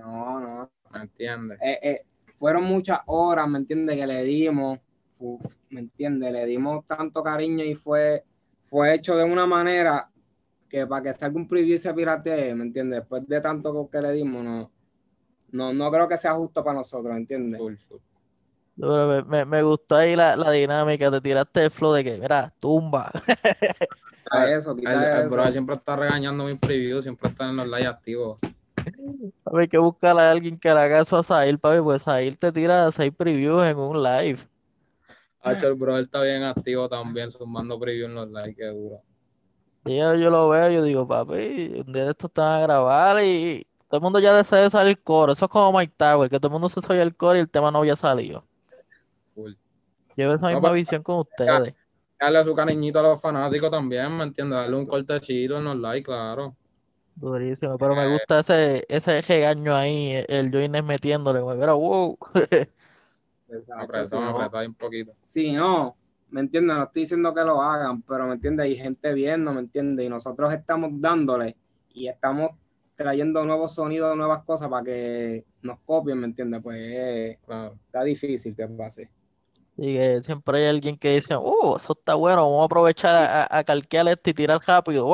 No, 0.00 0.40
no. 0.40 0.70
¿Me 0.90 1.02
entiendes? 1.02 1.58
Eh, 1.62 1.78
eh, 1.82 2.02
fueron 2.38 2.64
muchas 2.64 3.00
horas, 3.06 3.46
¿me 3.48 3.58
entiendes? 3.58 3.96
Que 3.96 4.06
le 4.06 4.22
dimos, 4.24 4.78
¿me 5.70 5.80
entiendes? 5.80 6.32
Le 6.32 6.46
dimos 6.46 6.84
tanto 6.86 7.22
cariño 7.22 7.64
y 7.64 7.74
fue, 7.74 8.24
fue 8.68 8.94
hecho 8.94 9.16
de 9.16 9.24
una 9.24 9.46
manera 9.46 10.10
que 10.68 10.86
para 10.86 11.02
que 11.02 11.14
salga 11.14 11.36
un 11.36 11.48
preview 11.48 11.76
y 11.76 11.78
se 11.78 11.94
piratee, 11.94 12.54
¿me 12.54 12.64
entiendes? 12.64 13.00
Después 13.00 13.26
de 13.26 13.40
tanto 13.40 13.88
que 13.90 14.00
le 14.00 14.12
dimos, 14.12 14.44
no, 14.44 14.70
no, 15.52 15.72
no 15.72 15.90
creo 15.90 16.08
que 16.08 16.18
sea 16.18 16.34
justo 16.34 16.62
para 16.62 16.78
nosotros, 16.78 17.12
¿me 17.12 17.20
entiendes? 17.20 17.58
Full, 17.58 17.76
full. 17.88 17.98
Pero 18.78 19.08
Me, 19.08 19.22
me, 19.22 19.44
me 19.44 19.62
gustó 19.62 19.96
ahí 19.96 20.14
la, 20.14 20.36
la 20.36 20.50
dinámica, 20.50 21.10
te 21.10 21.20
tiraste 21.20 21.64
el 21.64 21.70
flow 21.70 21.92
de 21.94 22.04
que, 22.04 22.18
mira, 22.18 22.52
tumba. 22.60 23.10
Eso, 24.48 24.76
El, 24.76 25.32
el 25.32 25.52
siempre 25.52 25.76
está 25.76 25.94
regañando 25.94 26.44
mi 26.44 26.56
preview, 26.56 27.00
siempre 27.00 27.30
está 27.30 27.48
en 27.48 27.56
los 27.56 27.66
live 27.66 27.86
activos. 27.86 28.38
Papi, 29.44 29.58
hay 29.58 29.68
que 29.68 29.78
buscar 29.78 30.18
a 30.18 30.30
alguien 30.30 30.58
que 30.58 30.68
le 30.68 30.80
haga 30.80 31.00
eso 31.00 31.16
a 31.16 31.22
Sahil, 31.22 31.58
papi, 31.58 31.80
pues 31.80 32.02
Sahil 32.02 32.38
te 32.38 32.50
tira 32.52 32.90
seis 32.90 33.12
previews 33.16 33.64
en 33.64 33.78
un 33.78 34.02
live. 34.02 34.40
Hacho, 35.46 35.68
el 35.68 35.74
brother 35.76 36.04
está 36.04 36.22
bien 36.22 36.42
activo 36.42 36.88
también, 36.88 37.30
sumando 37.30 37.78
preview 37.78 38.06
en 38.06 38.14
los 38.14 38.28
live, 38.28 38.54
que 38.54 38.66
duro. 38.66 39.02
Y 39.84 39.96
yo, 39.98 40.14
yo 40.16 40.30
lo 40.30 40.48
veo, 40.48 40.68
yo 40.70 40.82
digo, 40.82 41.06
papi, 41.06 41.82
un 41.86 41.92
día 41.92 42.04
de 42.06 42.10
estos 42.10 42.30
van 42.34 42.58
a 42.60 42.60
grabar 42.60 43.22
y 43.22 43.66
todo 43.88 43.98
el 43.98 44.02
mundo 44.02 44.18
ya 44.18 44.34
desea 44.34 44.68
salir 44.68 44.90
el 44.98 45.02
coro. 45.02 45.32
Eso 45.32 45.44
es 45.44 45.50
como 45.50 45.76
Mike 45.78 45.94
Tower, 45.96 46.28
que 46.28 46.38
todo 46.40 46.48
el 46.48 46.52
mundo 46.54 46.68
se 46.68 46.80
sabía 46.82 47.02
el 47.02 47.16
coro 47.16 47.36
y 47.38 47.40
el 47.42 47.50
tema 47.50 47.70
no 47.70 47.78
había 47.78 47.94
salido. 47.96 48.44
Full. 49.34 49.54
Llevo 50.16 50.34
esa 50.34 50.50
No, 50.50 50.60
misma 50.60 50.72
visión 50.72 51.02
con 51.02 51.20
ustedes. 51.20 51.74
Darle 52.20 52.44
su 52.44 52.54
cariñito 52.54 52.98
a 53.00 53.02
los 53.02 53.20
fanáticos 53.22 53.70
también, 53.70 54.14
¿me 54.16 54.24
entiendes? 54.24 54.56
Darle 54.58 54.76
un 54.76 54.86
cortecito 54.86 55.58
en 55.58 55.64
los 55.64 55.76
likes, 55.78 56.04
claro. 56.04 56.56
Durísimo, 57.14 57.78
pero 57.78 57.94
me 57.96 58.06
gusta 58.08 58.40
ese, 58.40 58.84
ese 58.90 59.22
regaño 59.22 59.74
ahí, 59.74 60.22
el 60.28 60.50
Joines 60.50 60.84
metiéndole, 60.84 61.40
güey, 61.40 61.58
pero 61.58 61.78
wow. 61.78 62.18
No- 63.48 63.80
apretado 63.80 64.66
un 64.66 64.74
poquito. 64.74 65.12
Sí, 65.22 65.52
no, 65.52 65.96
¿me 66.30 66.40
entiendes? 66.40 66.76
No 66.76 66.82
estoy 66.84 67.02
diciendo 67.02 67.32
que 67.32 67.44
lo 67.44 67.62
hagan, 67.62 68.02
pero 68.02 68.26
¿me 68.26 68.34
entiendes? 68.34 68.64
Hay 68.64 68.76
gente 68.76 69.12
viendo, 69.14 69.52
¿me 69.52 69.60
entiendes? 69.60 70.06
Y 70.06 70.08
nosotros 70.08 70.52
estamos 70.52 70.90
dándole 70.94 71.56
y 71.92 72.08
estamos 72.08 72.50
trayendo 72.94 73.44
nuevos 73.44 73.74
sonidos, 73.74 74.16
nuevas 74.16 74.42
cosas 74.44 74.68
para 74.68 74.82
que 74.82 75.44
nos 75.62 75.78
copien, 75.80 76.18
¿me 76.18 76.26
entiendes? 76.26 76.62
Pues 76.62 77.38
Claro. 77.44 77.78
está 77.86 78.02
difícil 78.02 78.56
que 78.56 78.66
pase. 78.68 79.10
Y 79.76 79.94
que 79.94 80.22
siempre 80.22 80.58
hay 80.60 80.66
alguien 80.68 80.96
que 80.96 81.14
dice, 81.16 81.34
oh, 81.38 81.76
eso 81.76 81.92
está 81.92 82.14
bueno, 82.14 82.42
vamos 82.42 82.62
a 82.62 82.64
aprovechar 82.64 83.14
a, 83.14 83.58
a, 83.58 83.62
calquear 83.62 84.08
esto 84.08 84.30
y 84.30 84.34
tirar 84.34 84.58
rápido, 84.66 85.06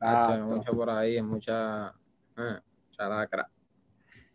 hay 0.00 0.10
Exacto. 0.10 0.44
mucho 0.44 0.72
por 0.76 0.90
ahí, 0.90 1.16
hay 1.16 1.22
mucha, 1.22 1.94
eh, 2.36 2.58
mucha 2.88 3.08
lacra. 3.08 3.48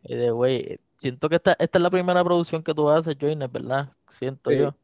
Y 0.02 0.16
de 0.16 0.32
güey, 0.32 0.80
siento 1.00 1.30
que 1.30 1.38
esta, 1.38 1.54
esta 1.60 1.80
es 1.80 1.84
la 1.84 1.92
primera 1.92 2.24
producción 2.24 2.64
que 2.64 2.76
tú 2.76 2.90
haces, 2.90 3.18
Joines, 3.20 3.52
¿verdad? 3.52 3.94
Siento 4.10 4.52
Sí. 4.52 4.58
yo. 4.58 4.76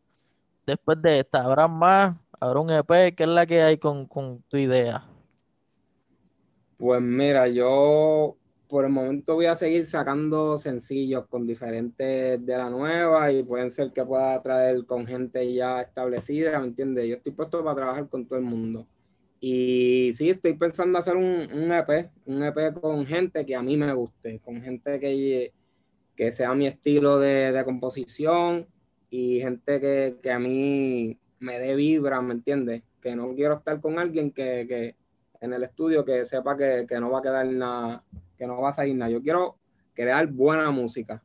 Después 0.67 1.01
de 1.01 1.19
esta, 1.21 1.43
¿habrá 1.43 1.67
más? 1.67 2.17
¿Habrá 2.39 2.61
un 2.61 2.71
EP? 2.71 3.15
¿Qué 3.15 3.23
es 3.23 3.29
la 3.29 3.45
que 3.47 3.61
hay 3.63 3.79
con, 3.79 4.07
con 4.07 4.43
tu 4.43 4.57
idea? 4.57 5.05
Pues 6.77 7.01
mira, 7.01 7.47
yo 7.47 8.37
por 8.67 8.85
el 8.85 8.91
momento 8.91 9.35
voy 9.35 9.45
a 9.45 9.55
seguir 9.55 9.85
sacando 9.85 10.57
sencillos 10.57 11.27
con 11.27 11.47
diferentes 11.47 12.45
de 12.45 12.57
la 12.57 12.69
nueva 12.69 13.31
y 13.31 13.43
pueden 13.43 13.69
ser 13.71 13.93
que 13.93 14.03
pueda 14.05 14.41
traer 14.41 14.85
con 14.85 15.07
gente 15.07 15.53
ya 15.53 15.81
establecida, 15.81 16.59
¿me 16.59 16.67
entiendes? 16.67 17.07
Yo 17.07 17.15
estoy 17.15 17.31
puesto 17.33 17.63
para 17.63 17.75
trabajar 17.77 18.09
con 18.09 18.27
todo 18.27 18.39
el 18.39 18.45
mundo. 18.45 18.87
Y 19.39 20.11
sí, 20.15 20.29
estoy 20.31 20.53
pensando 20.57 20.97
hacer 20.97 21.15
un, 21.17 21.49
un 21.53 21.71
EP, 21.71 22.11
un 22.25 22.43
EP 22.43 22.73
con 22.81 23.05
gente 23.05 23.45
que 23.45 23.55
a 23.55 23.61
mí 23.63 23.77
me 23.77 23.93
guste, 23.93 24.39
con 24.41 24.61
gente 24.61 24.99
que, 24.99 25.53
que 26.15 26.31
sea 26.31 26.53
mi 26.53 26.67
estilo 26.67 27.19
de, 27.19 27.51
de 27.51 27.65
composición 27.65 28.67
y 29.09 29.39
gente 29.39 29.81
que, 29.81 30.17
que 30.21 30.31
a 30.31 30.39
mí 30.39 31.19
me 31.39 31.59
dé 31.59 31.75
vibra, 31.75 32.21
¿me 32.21 32.33
entiendes? 32.33 32.83
Que 33.01 33.15
no 33.15 33.33
quiero 33.35 33.55
estar 33.55 33.79
con 33.79 33.99
alguien 33.99 34.31
que, 34.31 34.65
que 34.67 34.95
en 35.41 35.53
el 35.53 35.63
estudio 35.63 36.05
que 36.05 36.25
sepa 36.25 36.57
que, 36.57 36.85
que 36.87 36.99
no 36.99 37.11
va 37.11 37.19
a 37.19 37.21
quedar 37.21 37.45
nada, 37.47 38.03
que 38.37 38.47
no 38.47 38.61
va 38.61 38.69
a 38.69 38.73
salir 38.73 38.95
nada. 38.95 39.11
Yo 39.11 39.21
quiero 39.21 39.57
crear 39.93 40.27
buena 40.27 40.71
música. 40.71 41.21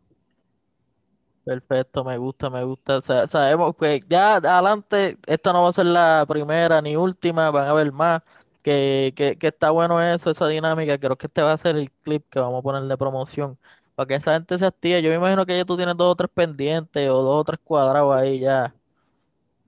Perfecto, 1.44 2.04
me 2.04 2.18
gusta, 2.18 2.50
me 2.50 2.62
gusta. 2.64 3.00
Sa- 3.00 3.26
sabemos 3.26 3.74
que 3.76 4.00
ya 4.08 4.36
adelante, 4.36 5.16
esta 5.26 5.52
no 5.52 5.62
va 5.62 5.70
a 5.70 5.72
ser 5.72 5.86
la 5.86 6.24
primera 6.28 6.82
ni 6.82 6.96
última, 6.96 7.50
van 7.50 7.66
a 7.66 7.70
haber 7.70 7.92
más. 7.92 8.22
Que, 8.62 9.14
que, 9.16 9.38
que 9.38 9.46
está 9.46 9.70
bueno 9.70 10.02
eso, 10.02 10.28
esa 10.30 10.46
dinámica. 10.46 10.98
Creo 10.98 11.16
que 11.16 11.28
este 11.28 11.40
va 11.40 11.52
a 11.54 11.56
ser 11.56 11.76
el 11.76 11.90
clip 11.90 12.26
que 12.28 12.40
vamos 12.40 12.58
a 12.58 12.62
poner 12.62 12.82
de 12.82 12.96
promoción. 12.98 13.58
Para 14.00 14.08
que 14.08 14.14
esa 14.14 14.32
gente 14.32 14.58
se 14.58 14.64
active. 14.64 15.02
Yo 15.02 15.10
me 15.10 15.16
imagino 15.16 15.44
que 15.44 15.54
ya 15.54 15.62
tú 15.66 15.76
tienes 15.76 15.94
dos 15.94 16.12
o 16.12 16.16
tres 16.16 16.30
pendientes 16.32 17.06
o 17.10 17.22
dos 17.22 17.40
o 17.42 17.44
tres 17.44 17.60
cuadrados 17.62 18.16
ahí 18.16 18.40
ya. 18.40 18.74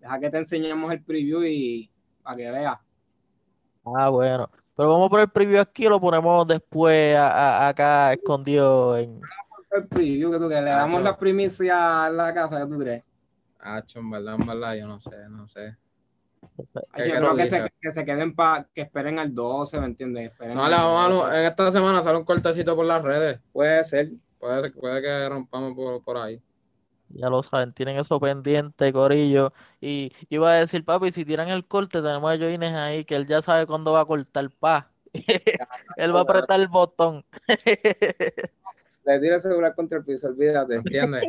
Deja 0.00 0.18
que 0.20 0.30
te 0.30 0.38
enseñemos 0.38 0.90
el 0.90 1.02
preview 1.02 1.42
y 1.44 1.90
para 2.22 2.36
que 2.38 2.50
veas. 2.50 2.78
Ah, 3.84 4.08
bueno. 4.08 4.48
Pero 4.74 4.88
vamos 4.88 5.08
a 5.08 5.10
poner 5.10 5.24
el 5.24 5.30
preview 5.30 5.60
aquí 5.60 5.86
o 5.86 5.90
lo 5.90 6.00
ponemos 6.00 6.46
después 6.46 7.14
a- 7.14 7.66
a- 7.66 7.68
acá 7.68 8.14
escondido 8.14 8.96
en. 8.96 9.20
El 9.70 9.86
preview 9.86 10.32
que 10.32 10.38
tú 10.38 10.48
crees, 10.48 10.64
le 10.64 10.70
damos 10.70 10.94
Nacho. 10.94 11.04
la 11.12 11.18
primicia 11.18 12.06
a 12.06 12.08
la 12.08 12.32
casa, 12.32 12.58
¿qué 12.58 12.66
tú 12.72 12.78
crees? 12.78 13.04
En 13.94 14.10
verdad, 14.46 14.74
yo 14.76 14.86
no 14.86 14.98
sé, 14.98 15.28
no 15.28 15.46
sé. 15.46 15.76
Ay, 16.92 17.04
¿Qué- 17.04 17.08
yo 17.08 17.12
qué 17.14 17.18
creo 17.18 17.30
tú 17.30 17.36
que 17.36 17.46
se, 17.46 17.56
dices? 17.56 17.70
que 17.80 17.92
se 17.92 18.04
queden 18.04 18.34
para 18.34 18.68
que 18.74 18.82
esperen 18.82 19.18
al 19.18 19.34
12, 19.34 19.78
¿me 19.80 19.86
entiendes? 19.86 20.30
Esperen 20.30 20.54
No, 20.56 20.64
al 20.64 20.70
le 20.70 20.76
vamos 20.76 21.18
12. 21.18 21.30
a- 21.36 21.40
en 21.40 21.46
esta 21.46 21.70
semana 21.70 22.02
sale 22.02 22.18
un 22.18 22.24
cortecito 22.24 22.74
por 22.76 22.86
las 22.86 23.02
redes. 23.02 23.40
Puede 23.52 23.84
ser. 23.84 24.10
Puede, 24.38 24.70
puede 24.72 25.00
que 25.02 25.28
rompamos 25.28 25.74
por, 25.74 26.02
por 26.02 26.16
ahí. 26.16 26.40
Ya 27.10 27.28
lo 27.28 27.42
saben, 27.42 27.72
tienen 27.74 27.98
eso 27.98 28.18
pendiente, 28.18 28.92
Corillo. 28.92 29.52
Y 29.80 30.08
yo 30.30 30.36
iba 30.40 30.50
a 30.52 30.56
decir, 30.56 30.84
papi, 30.84 31.12
si 31.12 31.24
tiran 31.24 31.48
el 31.48 31.66
corte, 31.68 32.00
tenemos 32.02 32.30
a 32.32 32.36
Joines 32.36 32.72
ahí, 32.74 33.04
que 33.04 33.14
él 33.16 33.26
ya 33.26 33.42
sabe 33.42 33.66
cuándo 33.66 33.92
va 33.92 34.00
a 34.00 34.04
cortar 34.06 34.48
pa. 34.50 34.88
Él 35.98 36.14
va 36.16 36.20
a 36.20 36.22
apretar 36.22 36.58
el 36.58 36.68
botón. 36.68 37.22
Le 39.04 39.20
tira 39.20 39.34
el 39.34 39.40
celular 39.42 39.74
contra 39.74 39.98
el 39.98 40.04
piso, 40.04 40.28
olvídate. 40.28 40.76
¿Entiendes? 40.76 41.24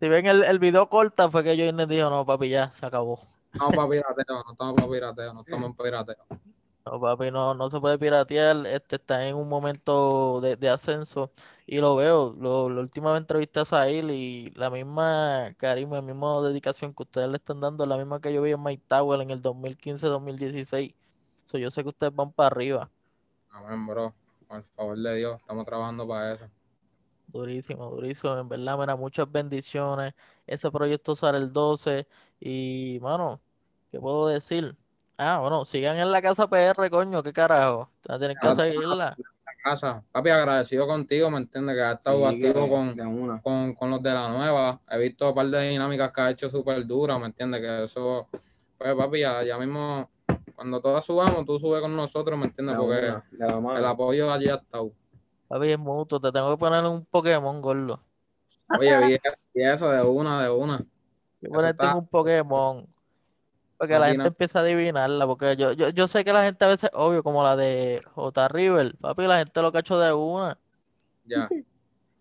Si 0.00 0.08
ven 0.08 0.26
el, 0.26 0.44
el 0.44 0.58
video 0.58 0.88
corta, 0.90 1.30
fue 1.30 1.42
que 1.42 1.56
Joines 1.56 1.88
dijo, 1.88 2.10
no, 2.10 2.26
papi, 2.26 2.50
ya, 2.50 2.70
se 2.72 2.84
acabó. 2.84 3.20
No 3.52 3.72
para 3.72 3.88
pirateo, 3.88 4.44
no 4.44 4.52
estamos 4.52 4.74
para 4.74 4.88
pirateo, 4.88 5.34
no 5.34 5.40
estamos 5.40 5.70
en 5.70 5.76
pirateo. 5.76 6.16
No, 6.86 6.98
papi, 7.00 7.30
no, 7.30 7.54
no 7.54 7.68
se 7.68 7.80
puede 7.80 7.98
piratear. 7.98 8.66
Este 8.66 8.96
está 8.96 9.26
en 9.28 9.36
un 9.36 9.48
momento 9.48 10.40
de, 10.40 10.56
de 10.56 10.70
ascenso 10.70 11.32
y 11.66 11.78
lo 11.80 11.96
veo. 11.96 12.34
Lo, 12.38 12.70
la 12.70 12.80
última 12.80 13.12
vez 13.12 13.20
entrevisté 13.20 13.60
a 13.60 13.64
Sahil 13.66 14.10
y 14.10 14.50
la 14.52 14.70
misma 14.70 15.52
carisma, 15.58 15.96
la 15.96 16.02
misma 16.02 16.40
dedicación 16.40 16.94
que 16.94 17.02
ustedes 17.02 17.28
le 17.28 17.36
están 17.36 17.60
dando 17.60 17.84
la 17.84 17.98
misma 17.98 18.20
que 18.20 18.32
yo 18.32 18.40
vi 18.40 18.52
en 18.52 18.62
Mike 18.62 18.84
Tower 18.88 19.20
en 19.20 19.30
el 19.30 19.42
2015-2016. 19.42 20.94
So, 21.44 21.58
yo 21.58 21.70
sé 21.70 21.82
que 21.82 21.88
ustedes 21.90 22.14
van 22.14 22.32
para 22.32 22.46
arriba. 22.48 22.90
Amén, 23.50 23.86
bro. 23.86 24.14
Por 24.46 24.64
favor 24.74 24.98
de 24.98 25.16
Dios, 25.16 25.36
estamos 25.40 25.66
trabajando 25.66 26.08
para 26.08 26.34
eso. 26.34 26.50
Durísimo, 27.28 27.90
durísimo. 27.90 28.36
En 28.38 28.48
verdad, 28.48 28.78
mira, 28.78 28.96
muchas 28.96 29.30
bendiciones. 29.30 30.14
Ese 30.46 30.70
proyecto 30.70 31.14
sale 31.14 31.38
el 31.38 31.52
12 31.52 32.06
y, 32.40 32.98
mano, 33.02 33.40
¿qué 33.92 34.00
puedo 34.00 34.28
decir? 34.28 34.74
Ah, 35.18 35.38
bueno, 35.40 35.64
sigan 35.64 35.98
en 35.98 36.10
la 36.10 36.22
casa 36.22 36.48
PR, 36.48 36.88
coño, 36.90 37.22
qué 37.22 37.32
carajo. 37.32 37.90
Tienen 38.02 38.36
que 38.40 38.54
seguirla. 38.54 39.16
La 39.18 39.52
casa. 39.62 40.02
Papi, 40.12 40.30
agradecido 40.30 40.86
contigo, 40.86 41.30
¿me 41.30 41.38
entiendes? 41.38 41.76
Que 41.76 41.82
has 41.82 41.96
estado 41.96 42.30
Sí, 42.30 42.46
activo 42.46 42.68
con, 42.68 42.96
de 42.96 43.04
una. 43.04 43.42
con, 43.42 43.74
con 43.74 43.90
los 43.90 44.02
de 44.02 44.14
la 44.14 44.28
nueva. 44.28 44.80
He 44.88 44.98
visto 44.98 45.28
un 45.28 45.34
par 45.34 45.46
de 45.48 45.68
dinámicas 45.68 46.12
que 46.12 46.20
ha 46.20 46.30
hecho 46.30 46.48
súper 46.48 46.86
duras, 46.86 47.18
¿me 47.20 47.26
entiendes? 47.26 47.60
Que 47.60 47.84
eso, 47.84 48.28
pues 48.78 48.94
papi, 48.94 49.20
ya, 49.20 49.42
ya 49.42 49.58
mismo, 49.58 50.08
cuando 50.54 50.80
todas 50.80 51.04
subamos, 51.04 51.44
tú 51.44 51.58
subes 51.58 51.82
con 51.82 51.94
nosotros, 51.94 52.38
¿me 52.38 52.44
De 52.44 52.48
entiendes? 52.50 52.76
Porque 52.76 53.08
una, 53.08 53.24
de 53.56 53.62
la 53.72 53.78
el 53.80 53.84
apoyo 53.86 54.32
allí 54.32 54.48
ha 54.48 54.54
estado. 54.54 54.92
Papi, 55.48 55.68
es 55.70 55.78
mutuo, 55.78 56.20
te 56.20 56.30
tengo 56.30 56.50
que 56.50 56.58
poner 56.58 56.84
un 56.84 57.04
Pokémon, 57.06 57.60
gordo. 57.62 58.00
Oye, 58.78 58.98
vi 59.06 59.14
eso, 59.14 59.32
vi 59.54 59.62
eso 59.62 59.90
de 59.90 60.02
una, 60.02 60.42
de 60.42 60.50
una. 60.50 60.84
Eso 61.40 61.52
ponerte 61.52 61.82
está- 61.84 61.96
un 61.96 62.06
Pokémon. 62.06 62.86
Para 63.78 63.88
que 63.88 63.94
No 63.94 64.00
la 64.00 64.06
gente 64.08 64.26
empiece 64.28 64.58
a 64.58 64.60
adivinarla. 64.60 65.26
Porque 65.26 65.56
yo, 65.56 65.72
yo, 65.72 65.88
yo 65.90 66.06
sé 66.08 66.24
que 66.24 66.32
la 66.32 66.42
gente 66.42 66.64
a 66.64 66.68
veces, 66.68 66.90
obvio, 66.92 67.22
como 67.22 67.42
la 67.44 67.54
de 67.56 68.02
J. 68.14 68.48
River, 68.48 68.96
papi, 69.00 69.22
la 69.26 69.38
gente 69.38 69.62
lo 69.62 69.70
cachó 69.72 69.98
de 69.98 70.12
una. 70.12 70.58
Ya. 71.24 71.48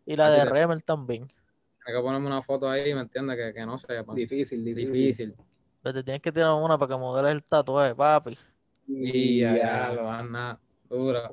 Y 0.06 0.16
la 0.16 0.28
Así 0.28 0.38
de 0.40 0.44
te- 0.46 0.50
Remel 0.52 0.84
también. 0.84 1.28
Hay 1.86 1.94
que 1.96 2.02
ponerme 2.02 2.28
una 2.28 2.42
foto 2.42 2.70
ahí, 2.70 2.94
¿me 2.94 3.02
entiendes? 3.02 3.38
Que, 3.38 3.54
que 3.54 3.66
no 3.66 3.78
sepa. 3.78 4.14
Difícil, 4.14 4.64
difícil. 4.64 4.92
Difícil. 4.94 5.36
Pero 5.82 5.94
te 5.96 6.04
tienes 6.04 6.22
que 6.22 6.32
tirar 6.32 6.54
una 6.54 6.78
para 6.78 6.94
que 6.94 7.00
modeles 7.00 7.32
el 7.32 7.44
tatuaje, 7.44 7.96
papi. 7.96 8.38
Y 8.88 9.40
ya, 9.40 9.56
ya, 9.58 9.94
lo 9.94 10.04
van 10.06 10.32
nada. 10.32 10.60
Dura. 10.90 11.32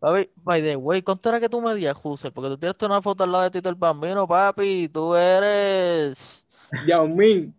Papi, 0.00 0.30
by 0.36 0.62
the 0.62 0.76
way, 0.76 1.02
¿cuánto 1.02 1.28
era 1.28 1.40
que 1.40 1.48
tú 1.48 1.60
medías, 1.60 1.98
Husser? 2.00 2.32
Porque 2.32 2.50
tú 2.50 2.58
tiraste 2.58 2.86
una 2.86 3.02
foto 3.02 3.24
al 3.24 3.32
lado 3.32 3.44
de 3.44 3.50
Tito 3.50 3.68
el 3.68 3.74
Bambino, 3.74 4.28
papi, 4.28 4.84
y 4.84 4.88
tú 4.88 5.14
eres... 5.16 6.44
Yao 6.86 7.08
Ming. 7.08 7.52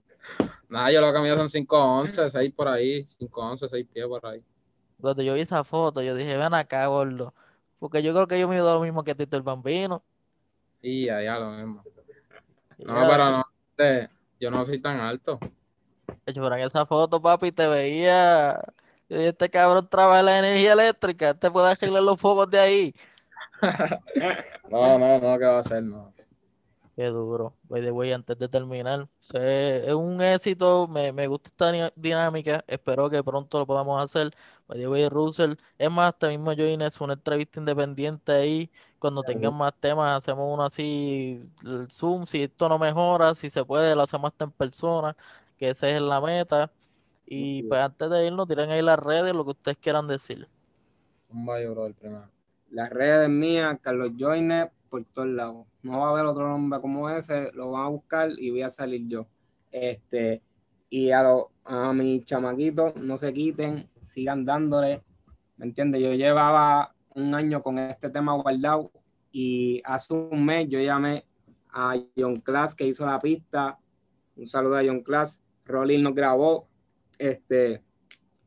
Nada, 0.69 0.91
yo 0.91 1.01
lo 1.01 1.11
que 1.11 1.19
mido 1.19 1.35
son 1.35 1.49
5'11, 1.49 2.29
6 2.29 2.53
por 2.55 2.67
ahí. 2.67 3.03
5'11, 3.19 3.67
6 3.67 3.87
pies 3.91 4.05
por 4.05 4.25
ahí. 4.25 4.43
Cuando 5.01 5.23
yo 5.23 5.33
vi 5.33 5.41
esa 5.41 5.63
foto, 5.63 6.01
yo 6.01 6.15
dije, 6.15 6.37
ven 6.37 6.53
acá, 6.53 6.85
gordo. 6.85 7.33
Porque 7.79 8.03
yo 8.03 8.13
creo 8.13 8.27
que 8.27 8.39
yo 8.39 8.47
mido 8.47 8.71
lo 8.73 8.81
mismo 8.81 9.03
que 9.03 9.15
Tito 9.15 9.35
el 9.35 9.41
Bambino. 9.43 10.03
Ya, 10.81 11.21
ya, 11.21 11.39
lo 11.39 11.51
mismo. 11.51 11.83
No, 12.77 13.01
ya, 13.01 13.09
pero 13.09 13.29
no. 13.29 13.45
este, 13.71 14.09
Yo 14.39 14.51
no 14.51 14.63
soy 14.63 14.79
tan 14.79 14.99
alto. 14.99 15.39
Hecho, 16.25 16.41
pero 16.41 16.55
en 16.55 16.61
esa 16.61 16.85
foto, 16.85 17.21
papi, 17.21 17.51
te 17.51 17.67
veía. 17.67 18.61
Este 19.09 19.49
cabrón 19.49 19.87
trabaja 19.89 20.19
en 20.19 20.25
la 20.27 20.39
energía 20.39 20.73
eléctrica. 20.73 21.31
Este 21.31 21.51
puede 21.51 21.71
arreglar 21.71 22.03
los 22.03 22.19
focos 22.19 22.49
de 22.49 22.59
ahí. 22.59 22.95
No, 24.69 24.99
no, 24.99 25.19
no, 25.19 25.39
¿qué 25.39 25.45
va 25.45 25.57
a 25.57 25.59
hacer? 25.61 25.81
No. 25.81 26.13
Qué 26.99 27.05
duro. 27.05 27.55
By 27.63 27.81
the 27.81 27.91
way, 27.91 28.11
antes 28.11 28.37
de 28.37 28.49
terminar, 28.49 29.07
es 29.33 29.93
un 29.93 30.21
éxito. 30.21 30.87
Me, 30.87 31.13
me 31.13 31.27
gusta 31.27 31.49
esta 31.49 31.91
dinámica. 31.95 32.63
Espero 32.67 33.09
que 33.09 33.23
pronto 33.23 33.57
lo 33.57 33.65
podamos 33.65 34.03
hacer. 34.03 34.31
By 34.67 34.77
the 34.79 34.87
way, 34.89 35.07
Russell. 35.07 35.53
Es 35.77 35.89
más, 35.89 36.13
hasta 36.13 36.27
mismo 36.27 36.51
yo 36.53 36.67
Inés, 36.67 36.99
una 37.01 37.13
entrevista 37.13 37.59
independiente 37.59 38.33
ahí. 38.33 38.71
Cuando 38.99 39.23
tengan 39.23 39.53
más 39.53 39.73
temas, 39.79 40.17
hacemos 40.17 40.53
uno 40.53 40.63
así, 40.65 41.41
el 41.63 41.89
Zoom. 41.89 42.25
Si 42.25 42.43
esto 42.43 42.67
no 42.67 42.77
mejora, 42.77 43.33
si 43.33 43.49
se 43.49 43.63
puede, 43.63 43.95
lo 43.95 44.01
hacemos 44.03 44.31
hasta 44.31 44.43
en 44.45 44.51
persona. 44.51 45.15
Que 45.57 45.69
esa 45.69 45.87
es 45.89 46.01
la 46.01 46.19
meta. 46.21 46.71
Y 47.31 47.61
pues 47.63 47.79
antes 47.79 48.09
de 48.09 48.25
irnos, 48.25 48.47
tiren 48.47 48.71
ahí 48.71 48.81
las 48.81 48.97
redes, 48.97 49.35
lo 49.35 49.45
que 49.45 49.51
ustedes 49.51 49.77
quieran 49.77 50.07
decir. 50.07 50.47
Un 51.29 51.45
bayo, 51.45 51.71
bro, 51.71 51.85
el 51.85 51.93
primero. 51.93 52.27
Las 52.71 52.89
redes 52.89 53.29
mías, 53.29 53.77
Carlos 53.83 54.13
Joyner, 54.17 54.71
por 54.89 55.05
todos 55.05 55.27
lados. 55.27 55.67
No 55.83 55.99
va 55.99 56.07
a 56.07 56.09
haber 56.09 56.25
otro 56.25 56.47
nombre 56.47 56.81
como 56.81 57.07
ese, 57.07 57.51
lo 57.53 57.69
van 57.69 57.85
a 57.85 57.89
buscar 57.89 58.31
y 58.35 58.49
voy 58.49 58.63
a 58.63 58.69
salir 58.71 59.07
yo. 59.07 59.27
Este, 59.71 60.41
y 60.89 61.11
a, 61.11 61.21
los 61.21 61.45
a 61.65 61.93
mis 61.93 62.25
chamaquitos, 62.25 62.95
no 62.95 63.15
se 63.19 63.31
quiten, 63.31 63.87
sigan 64.01 64.43
dándole. 64.43 65.03
¿Me 65.57 65.67
entiendes? 65.67 66.01
Yo 66.01 66.15
llevaba 66.15 66.95
un 67.13 67.35
año 67.35 67.61
con 67.61 67.77
este 67.77 68.09
tema 68.09 68.33
guardado 68.33 68.91
y 69.31 69.83
hace 69.85 70.15
un 70.15 70.43
mes 70.43 70.67
yo 70.67 70.79
llamé 70.79 71.25
a 71.69 71.93
John 72.17 72.37
Class 72.37 72.73
que 72.73 72.87
hizo 72.87 73.05
la 73.05 73.19
pista. 73.19 73.77
Un 74.35 74.47
saludo 74.47 74.77
a 74.77 74.83
John 74.83 75.01
Class. 75.01 75.43
Rolling 75.65 76.01
nos 76.01 76.15
grabó. 76.15 76.68
Este, 77.19 77.83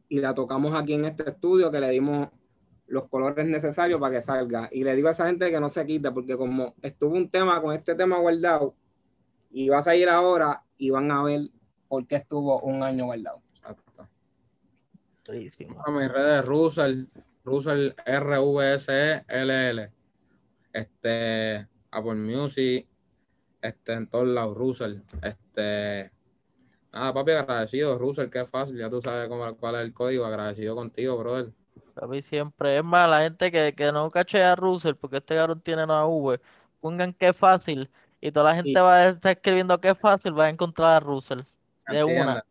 y 0.08 0.18
la 0.18 0.34
tocamos 0.34 0.74
aquí 0.74 0.94
en 0.94 1.04
este 1.04 1.30
estudio 1.30 1.70
que 1.70 1.78
le 1.78 1.90
dimos 1.90 2.28
los 2.88 3.08
colores 3.08 3.46
necesarios 3.46 4.00
para 4.00 4.16
que 4.16 4.22
salga. 4.22 4.68
Y 4.72 4.82
le 4.82 4.96
digo 4.96 5.08
a 5.08 5.12
esa 5.12 5.26
gente 5.26 5.50
que 5.50 5.60
no 5.60 5.68
se 5.68 5.86
quite, 5.86 6.10
porque 6.10 6.36
como 6.36 6.74
estuvo 6.82 7.14
un 7.14 7.30
tema 7.30 7.62
con 7.62 7.72
este 7.72 7.94
tema 7.94 8.18
guardado, 8.18 8.74
y 9.50 9.68
vas 9.68 9.86
a 9.86 9.94
ir 9.94 10.08
ahora 10.08 10.64
y 10.76 10.90
van 10.90 11.10
a 11.10 11.22
ver 11.22 11.42
por 11.86 12.06
qué 12.06 12.16
estuvo 12.16 12.60
un 12.60 12.82
año 12.82 13.04
guardado. 13.04 13.40
A 15.86 15.90
mis 15.90 16.10
redes, 16.10 16.44
Russell, 16.44 17.04
Russell 17.44 17.90
RVSLL. 18.06 19.90
Este, 20.72 21.68
Apple 21.90 22.14
Music, 22.14 22.86
este, 23.60 23.92
en 23.92 24.06
todos 24.08 24.26
lados, 24.26 24.56
Russell. 24.56 25.00
Este, 25.22 26.10
nada, 26.92 27.12
papi, 27.12 27.32
agradecido, 27.32 27.98
Russell, 27.98 28.28
es 28.32 28.48
fácil, 28.50 28.76
ya 28.76 28.90
tú 28.90 29.00
sabes 29.00 29.28
cómo, 29.28 29.56
cuál 29.56 29.76
es 29.76 29.80
el 29.82 29.92
código, 29.92 30.24
agradecido 30.24 30.74
contigo, 30.74 31.16
brother. 31.18 31.52
Papi, 31.94 32.22
siempre. 32.22 32.76
Es 32.76 32.84
más, 32.84 33.08
la 33.08 33.20
gente 33.22 33.50
que, 33.50 33.74
que 33.74 33.92
no 33.92 34.10
a 34.14 34.56
Russell, 34.56 34.94
porque 34.94 35.18
este 35.18 35.34
cabrón 35.34 35.60
tiene 35.60 35.84
una 35.84 36.06
V, 36.06 36.40
pongan 36.80 37.12
que 37.12 37.32
fácil. 37.32 37.90
Y 38.20 38.30
toda 38.30 38.50
la 38.50 38.54
gente 38.54 38.78
va 38.80 38.96
a 38.96 39.08
estar 39.08 39.32
escribiendo 39.32 39.80
que 39.80 39.94
fácil, 39.94 40.38
va 40.38 40.44
a 40.44 40.48
encontrar 40.48 40.92
a 40.92 41.00
Russell. 41.00 41.40
De 41.88 42.04
una. 42.04 42.44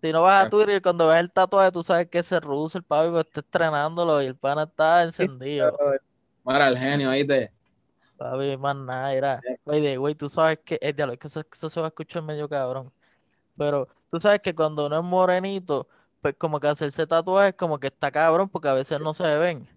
Si 0.00 0.12
no 0.12 0.22
vas 0.22 0.44
a 0.44 0.46
Ah. 0.46 0.50
Twitter 0.50 0.76
y 0.76 0.80
cuando 0.80 1.08
ves 1.08 1.18
el 1.18 1.32
tatuaje, 1.32 1.72
tú 1.72 1.82
sabes 1.82 2.08
que 2.08 2.18
ese 2.18 2.38
Russell, 2.38 2.82
papi, 2.82 3.10
pues 3.10 3.26
está 3.26 3.40
estrenándolo 3.40 4.22
y 4.22 4.26
el 4.26 4.36
pana 4.36 4.64
está 4.64 5.02
encendido. 5.02 5.76
Mira, 6.44 6.68
el 6.68 6.78
genio, 6.78 7.10
¿oíste? 7.10 7.52
Papi, 8.16 8.56
más 8.56 8.76
nada, 8.76 9.12
era. 9.12 9.40
Oye, 9.64 9.96
güey, 9.96 10.14
tú 10.14 10.28
sabes 10.28 10.60
que, 10.64 10.78
es 10.80 10.94
diablo, 10.94 11.14
es 11.14 11.18
que 11.18 11.26
eso, 11.26 11.42
eso 11.50 11.68
se 11.68 11.80
va 11.80 11.86
a 11.86 11.88
escuchar 11.88 12.22
medio 12.22 12.48
cabrón. 12.48 12.92
Pero 13.56 13.88
tú 14.10 14.20
sabes 14.20 14.40
que 14.40 14.54
cuando 14.54 14.86
uno 14.86 14.98
es 14.98 15.04
morenito, 15.04 15.88
pues 16.20 16.34
como 16.38 16.60
que 16.60 16.68
hacerse 16.68 17.06
tatuajes 17.06 17.54
como 17.54 17.78
que 17.78 17.88
está 17.88 18.10
cabrón, 18.10 18.48
porque 18.48 18.68
a 18.68 18.74
veces 18.74 19.00
no 19.00 19.14
se 19.14 19.24
ven. 19.38 19.68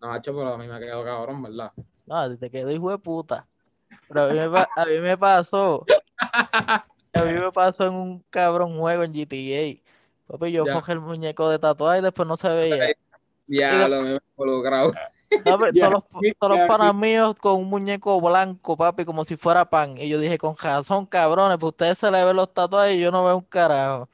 No, 0.00 0.14
hecho, 0.16 0.34
pero 0.34 0.54
a 0.54 0.58
mí 0.58 0.66
me 0.66 0.80
quedó 0.80 1.04
cabrón, 1.04 1.42
¿verdad? 1.42 1.72
No, 2.06 2.36
te 2.36 2.50
quedó 2.50 2.70
hijo 2.70 2.90
de 2.90 2.98
puta. 2.98 3.46
Pero 4.08 4.24
a 4.24 4.28
mí 4.28 4.34
me, 4.34 4.58
a 4.58 4.84
mí 4.86 4.98
me 5.00 5.16
pasó. 5.16 5.84
A 6.18 7.24
mí 7.24 7.32
me 7.32 7.52
pasó 7.52 7.86
en 7.86 7.94
un 7.94 8.24
cabrón 8.30 8.78
juego 8.78 9.04
en 9.04 9.12
GTA. 9.12 9.80
Papi, 10.26 10.50
yo 10.52 10.64
Ya. 10.64 10.72
cogí 10.72 10.92
el 10.92 11.00
muñeco 11.00 11.48
de 11.50 11.58
tatuaje 11.58 11.98
y 11.98 12.02
después 12.02 12.26
no 12.26 12.36
se 12.36 12.48
veía. 12.48 12.94
Ya, 13.46 13.86
lo 13.88 14.02
mismo 14.02 14.18
involucrado. 14.36 14.92
Papi, 15.44 15.64
Ya, 15.74 15.88
todos 15.90 15.92
los, 15.92 16.34
todos 16.38 16.58
los 16.58 16.68
panas 16.68 16.94
míos 16.94 17.36
con 17.40 17.54
un 17.60 17.68
muñeco 17.68 18.20
blanco, 18.20 18.76
papi, 18.76 19.04
como 19.04 19.24
si 19.24 19.36
fuera 19.36 19.64
pan. 19.68 19.96
Y 19.98 20.08
yo 20.08 20.18
dije, 20.18 20.38
con 20.38 20.56
razón, 20.56 21.06
cabrones, 21.06 21.58
pues 21.58 21.70
ustedes 21.72 21.98
se 21.98 22.10
le 22.10 22.24
ven 22.24 22.36
los 22.36 22.52
tatuajes 22.52 22.96
y 22.96 23.00
yo 23.00 23.10
no 23.10 23.24
veo 23.24 23.36
un 23.38 23.44
carajo. 23.44 24.08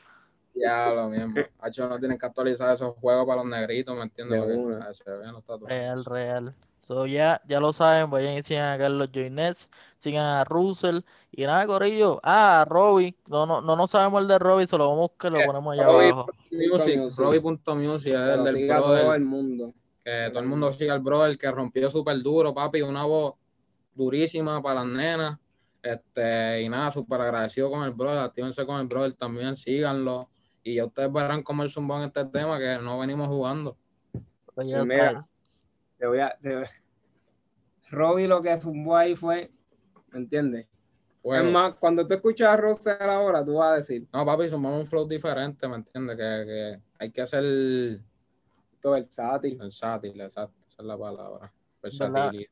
Ya, 0.55 0.91
lo 0.91 1.09
mismo. 1.09 1.35
Hacho, 1.61 1.89
no 1.89 1.99
tienen 1.99 2.19
que 2.19 2.27
actualizar 2.27 2.75
esos 2.75 2.97
juegos 2.97 3.27
para 3.27 3.43
los 3.43 3.51
negritos, 3.51 3.97
¿me 3.97 4.03
entiendes? 4.03 4.41
De 4.41 4.55
Porque 4.55 4.57
una. 4.77 4.95
se 4.95 5.11
ven 5.11 5.33
los 5.33 5.45
tatuajes. 5.45 5.69
Real, 5.69 6.05
real. 6.05 6.55
So 6.81 7.05
ya, 7.07 7.41
ya 7.47 7.61
lo 7.61 7.73
saben, 7.73 8.09
vayan 8.11 8.35
y 8.39 8.43
sigan 8.43 8.73
a 8.75 8.79
Carlos 8.79 9.11
Joinets, 9.13 9.69
sigan 9.99 10.25
a 10.25 10.45
Russell 10.45 11.01
y 11.33 11.45
nada, 11.45 11.67
Corillo. 11.67 12.19
Ah, 12.23 12.63
a 12.63 12.65
Robbie, 12.65 13.15
no, 13.27 13.45
no, 13.45 13.61
no, 13.61 13.77
no 13.77 13.87
sabemos 13.87 14.23
el 14.23 14.29
de 14.29 14.39
Robbie, 14.39 14.67
se 14.67 14.79
lo 14.79 14.85
vamos 14.89 14.99
a 14.99 15.03
buscar, 15.03 15.33
lo 15.33 15.39
Eh, 15.41 15.47
ponemos 15.47 15.75
allá 15.75 15.85
Robbie 15.85 16.11
abajo. 16.11 16.31
Music, 16.51 16.97
Music. 16.99 17.19
Robbie.music 17.23 18.15
es 18.15 18.19
el 18.21 18.45
del 18.45 18.55
siga 18.57 18.79
brother, 18.79 19.03
todo 19.05 19.15
el 19.15 19.25
mundo. 19.25 19.75
Que 20.09 20.31
todo 20.31 20.41
el 20.41 20.49
mundo 20.49 20.73
siga 20.73 20.95
al 20.95 21.01
brother 21.01 21.37
que 21.37 21.51
rompió 21.51 21.91
súper 21.91 22.23
duro, 22.23 22.55
papi, 22.55 22.81
una 22.81 23.05
voz 23.05 23.35
durísima 23.95 24.63
para 24.63 24.77
las 24.77 24.87
nenas. 24.87 25.39
Este, 25.83 26.63
y 26.63 26.69
nada, 26.69 26.91
súper 26.91 27.21
agradecido 27.21 27.71
con 27.71 27.85
el 27.85 27.93
brother, 27.93 28.21
actívense 28.21 28.65
con 28.65 28.81
el 28.81 28.87
brother 28.87 29.13
también, 29.13 29.57
síganlo. 29.57 30.31
Y 30.63 30.77
ya 30.77 30.87
ustedes 30.87 31.13
verán 31.13 31.43
cómo 31.43 31.63
el 31.63 31.71
zumbón 31.71 32.03
en 32.03 32.07
este 32.09 32.25
tema 32.25 32.59
que 32.59 32.79
no 32.83 32.99
venimos 32.99 33.29
jugando. 33.29 33.77
Pues 34.55 34.67
ya 34.67 34.83
Mira. 34.85 35.21
Te 35.99 36.07
voy 36.07 36.21
a. 36.21 36.37
te- 36.41 36.69
Robbie 37.91 38.29
lo 38.29 38.41
que 38.41 38.57
zumbó 38.57 38.97
ahí 38.97 39.15
fue. 39.15 39.51
¿Me 40.11 40.21
entiendes? 40.21 40.67
Es 41.23 41.45
más, 41.53 41.75
cuando 41.75 42.07
tú 42.07 42.15
escuchas 42.15 42.49
a 42.49 42.57
Russell 42.57 43.03
ahora, 43.03 43.45
tú 43.45 43.55
vas 43.57 43.73
a 43.73 43.77
decir, 43.77 44.07
No, 44.13 44.25
papi, 44.25 44.49
zumbamos 44.49 44.81
un 44.81 44.87
flow 44.87 45.07
diferente, 45.07 45.69
¿me 45.69 45.77
entiendes? 45.77 46.17
Que, 46.17 46.45
que 46.47 46.83
hay 46.99 47.11
que 47.11 47.27
ser 47.27 48.01
todo 48.81 48.93
versátil. 48.95 49.59
versátil, 49.59 50.21
exacto, 50.21 50.65
esa 50.69 50.83
es 50.83 50.87
la 50.89 50.99
palabra. 50.99 51.53
Versatilidad. 51.83 52.45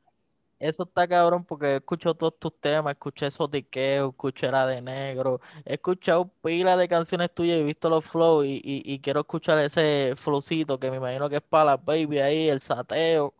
Eso 0.58 0.84
está 0.84 1.06
cabrón 1.06 1.44
porque 1.44 1.76
escucho 1.76 2.14
todos 2.14 2.38
tus 2.38 2.58
temas, 2.60 2.94
escuché 2.94 3.30
Sotiqueo, 3.30 4.08
escuché 4.10 4.50
la 4.50 4.66
de 4.66 4.80
negro, 4.80 5.40
he 5.66 5.74
escuchado 5.74 6.28
pila 6.42 6.78
de 6.78 6.88
canciones 6.88 7.34
tuyas 7.34 7.58
y 7.58 7.60
he 7.60 7.64
visto 7.64 7.90
los 7.90 8.04
flows 8.06 8.46
y, 8.46 8.56
y, 8.64 8.82
y 8.94 9.00
quiero 9.00 9.20
escuchar 9.20 9.58
ese 9.58 10.14
flowcito 10.16 10.80
que 10.80 10.90
me 10.90 10.96
imagino 10.96 11.28
que 11.28 11.36
es 11.36 11.42
para 11.42 11.66
las 11.76 11.84
baby 11.84 12.20
ahí, 12.20 12.48
el 12.48 12.60
sateo, 12.60 13.34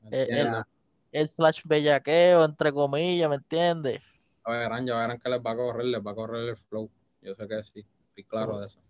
¿me 0.00 0.10
Eh, 0.10 0.28
entiendes? 0.28 0.64
el 1.12 1.28
slash 1.28 1.62
bellaqueo, 1.64 2.44
entre 2.44 2.72
comillas, 2.72 3.28
¿me 3.30 3.36
entiendes? 3.36 4.02
Ya 4.46 4.52
verán, 4.52 4.86
ya 4.86 4.96
verán 5.00 5.18
que 5.24 5.28
les 5.32 5.42
va 5.46 5.50
a 5.52 5.56
correr, 5.60 5.84
les 5.94 6.00
va 6.06 6.12
a 6.12 6.14
correr 6.20 6.48
el 6.48 6.56
flow. 6.56 6.90
Yo 7.20 7.34
sé 7.34 7.48
que 7.48 7.62
sí, 7.62 7.86
estoy 8.08 8.24
claro 8.24 8.58
de 8.60 8.66
eso. 8.68 8.80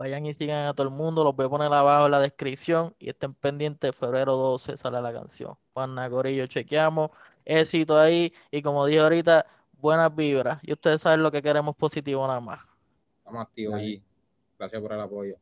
Vayan 0.00 0.24
y 0.24 0.32
sigan 0.32 0.66
a 0.66 0.72
todo 0.72 0.88
el 0.88 0.94
mundo, 0.94 1.22
los 1.22 1.36
voy 1.36 1.44
a 1.44 1.50
poner 1.50 1.70
abajo 1.70 2.06
en 2.06 2.12
la 2.12 2.20
descripción 2.20 2.94
y 2.98 3.10
estén 3.10 3.34
pendientes, 3.34 3.94
febrero 3.94 4.34
12 4.34 4.78
sale 4.78 4.98
la 4.98 5.12
canción. 5.12 5.58
Juan 5.74 5.94
Nagorillo, 5.94 6.46
chequeamos, 6.46 7.10
éxito 7.44 7.98
ahí 7.98 8.32
y 8.50 8.62
como 8.62 8.86
dije 8.86 9.00
ahorita, 9.00 9.44
buenas 9.72 10.16
vibras. 10.16 10.58
Y 10.62 10.72
ustedes 10.72 11.02
saben 11.02 11.22
lo 11.22 11.30
que 11.30 11.42
queremos 11.42 11.76
positivo 11.76 12.26
nada 12.26 12.40
más. 12.40 12.60
Estamos 13.18 13.42
activos 13.42 13.78
y 13.82 14.02
gracias 14.58 14.80
por 14.80 14.94
el 14.94 15.00
apoyo. 15.00 15.36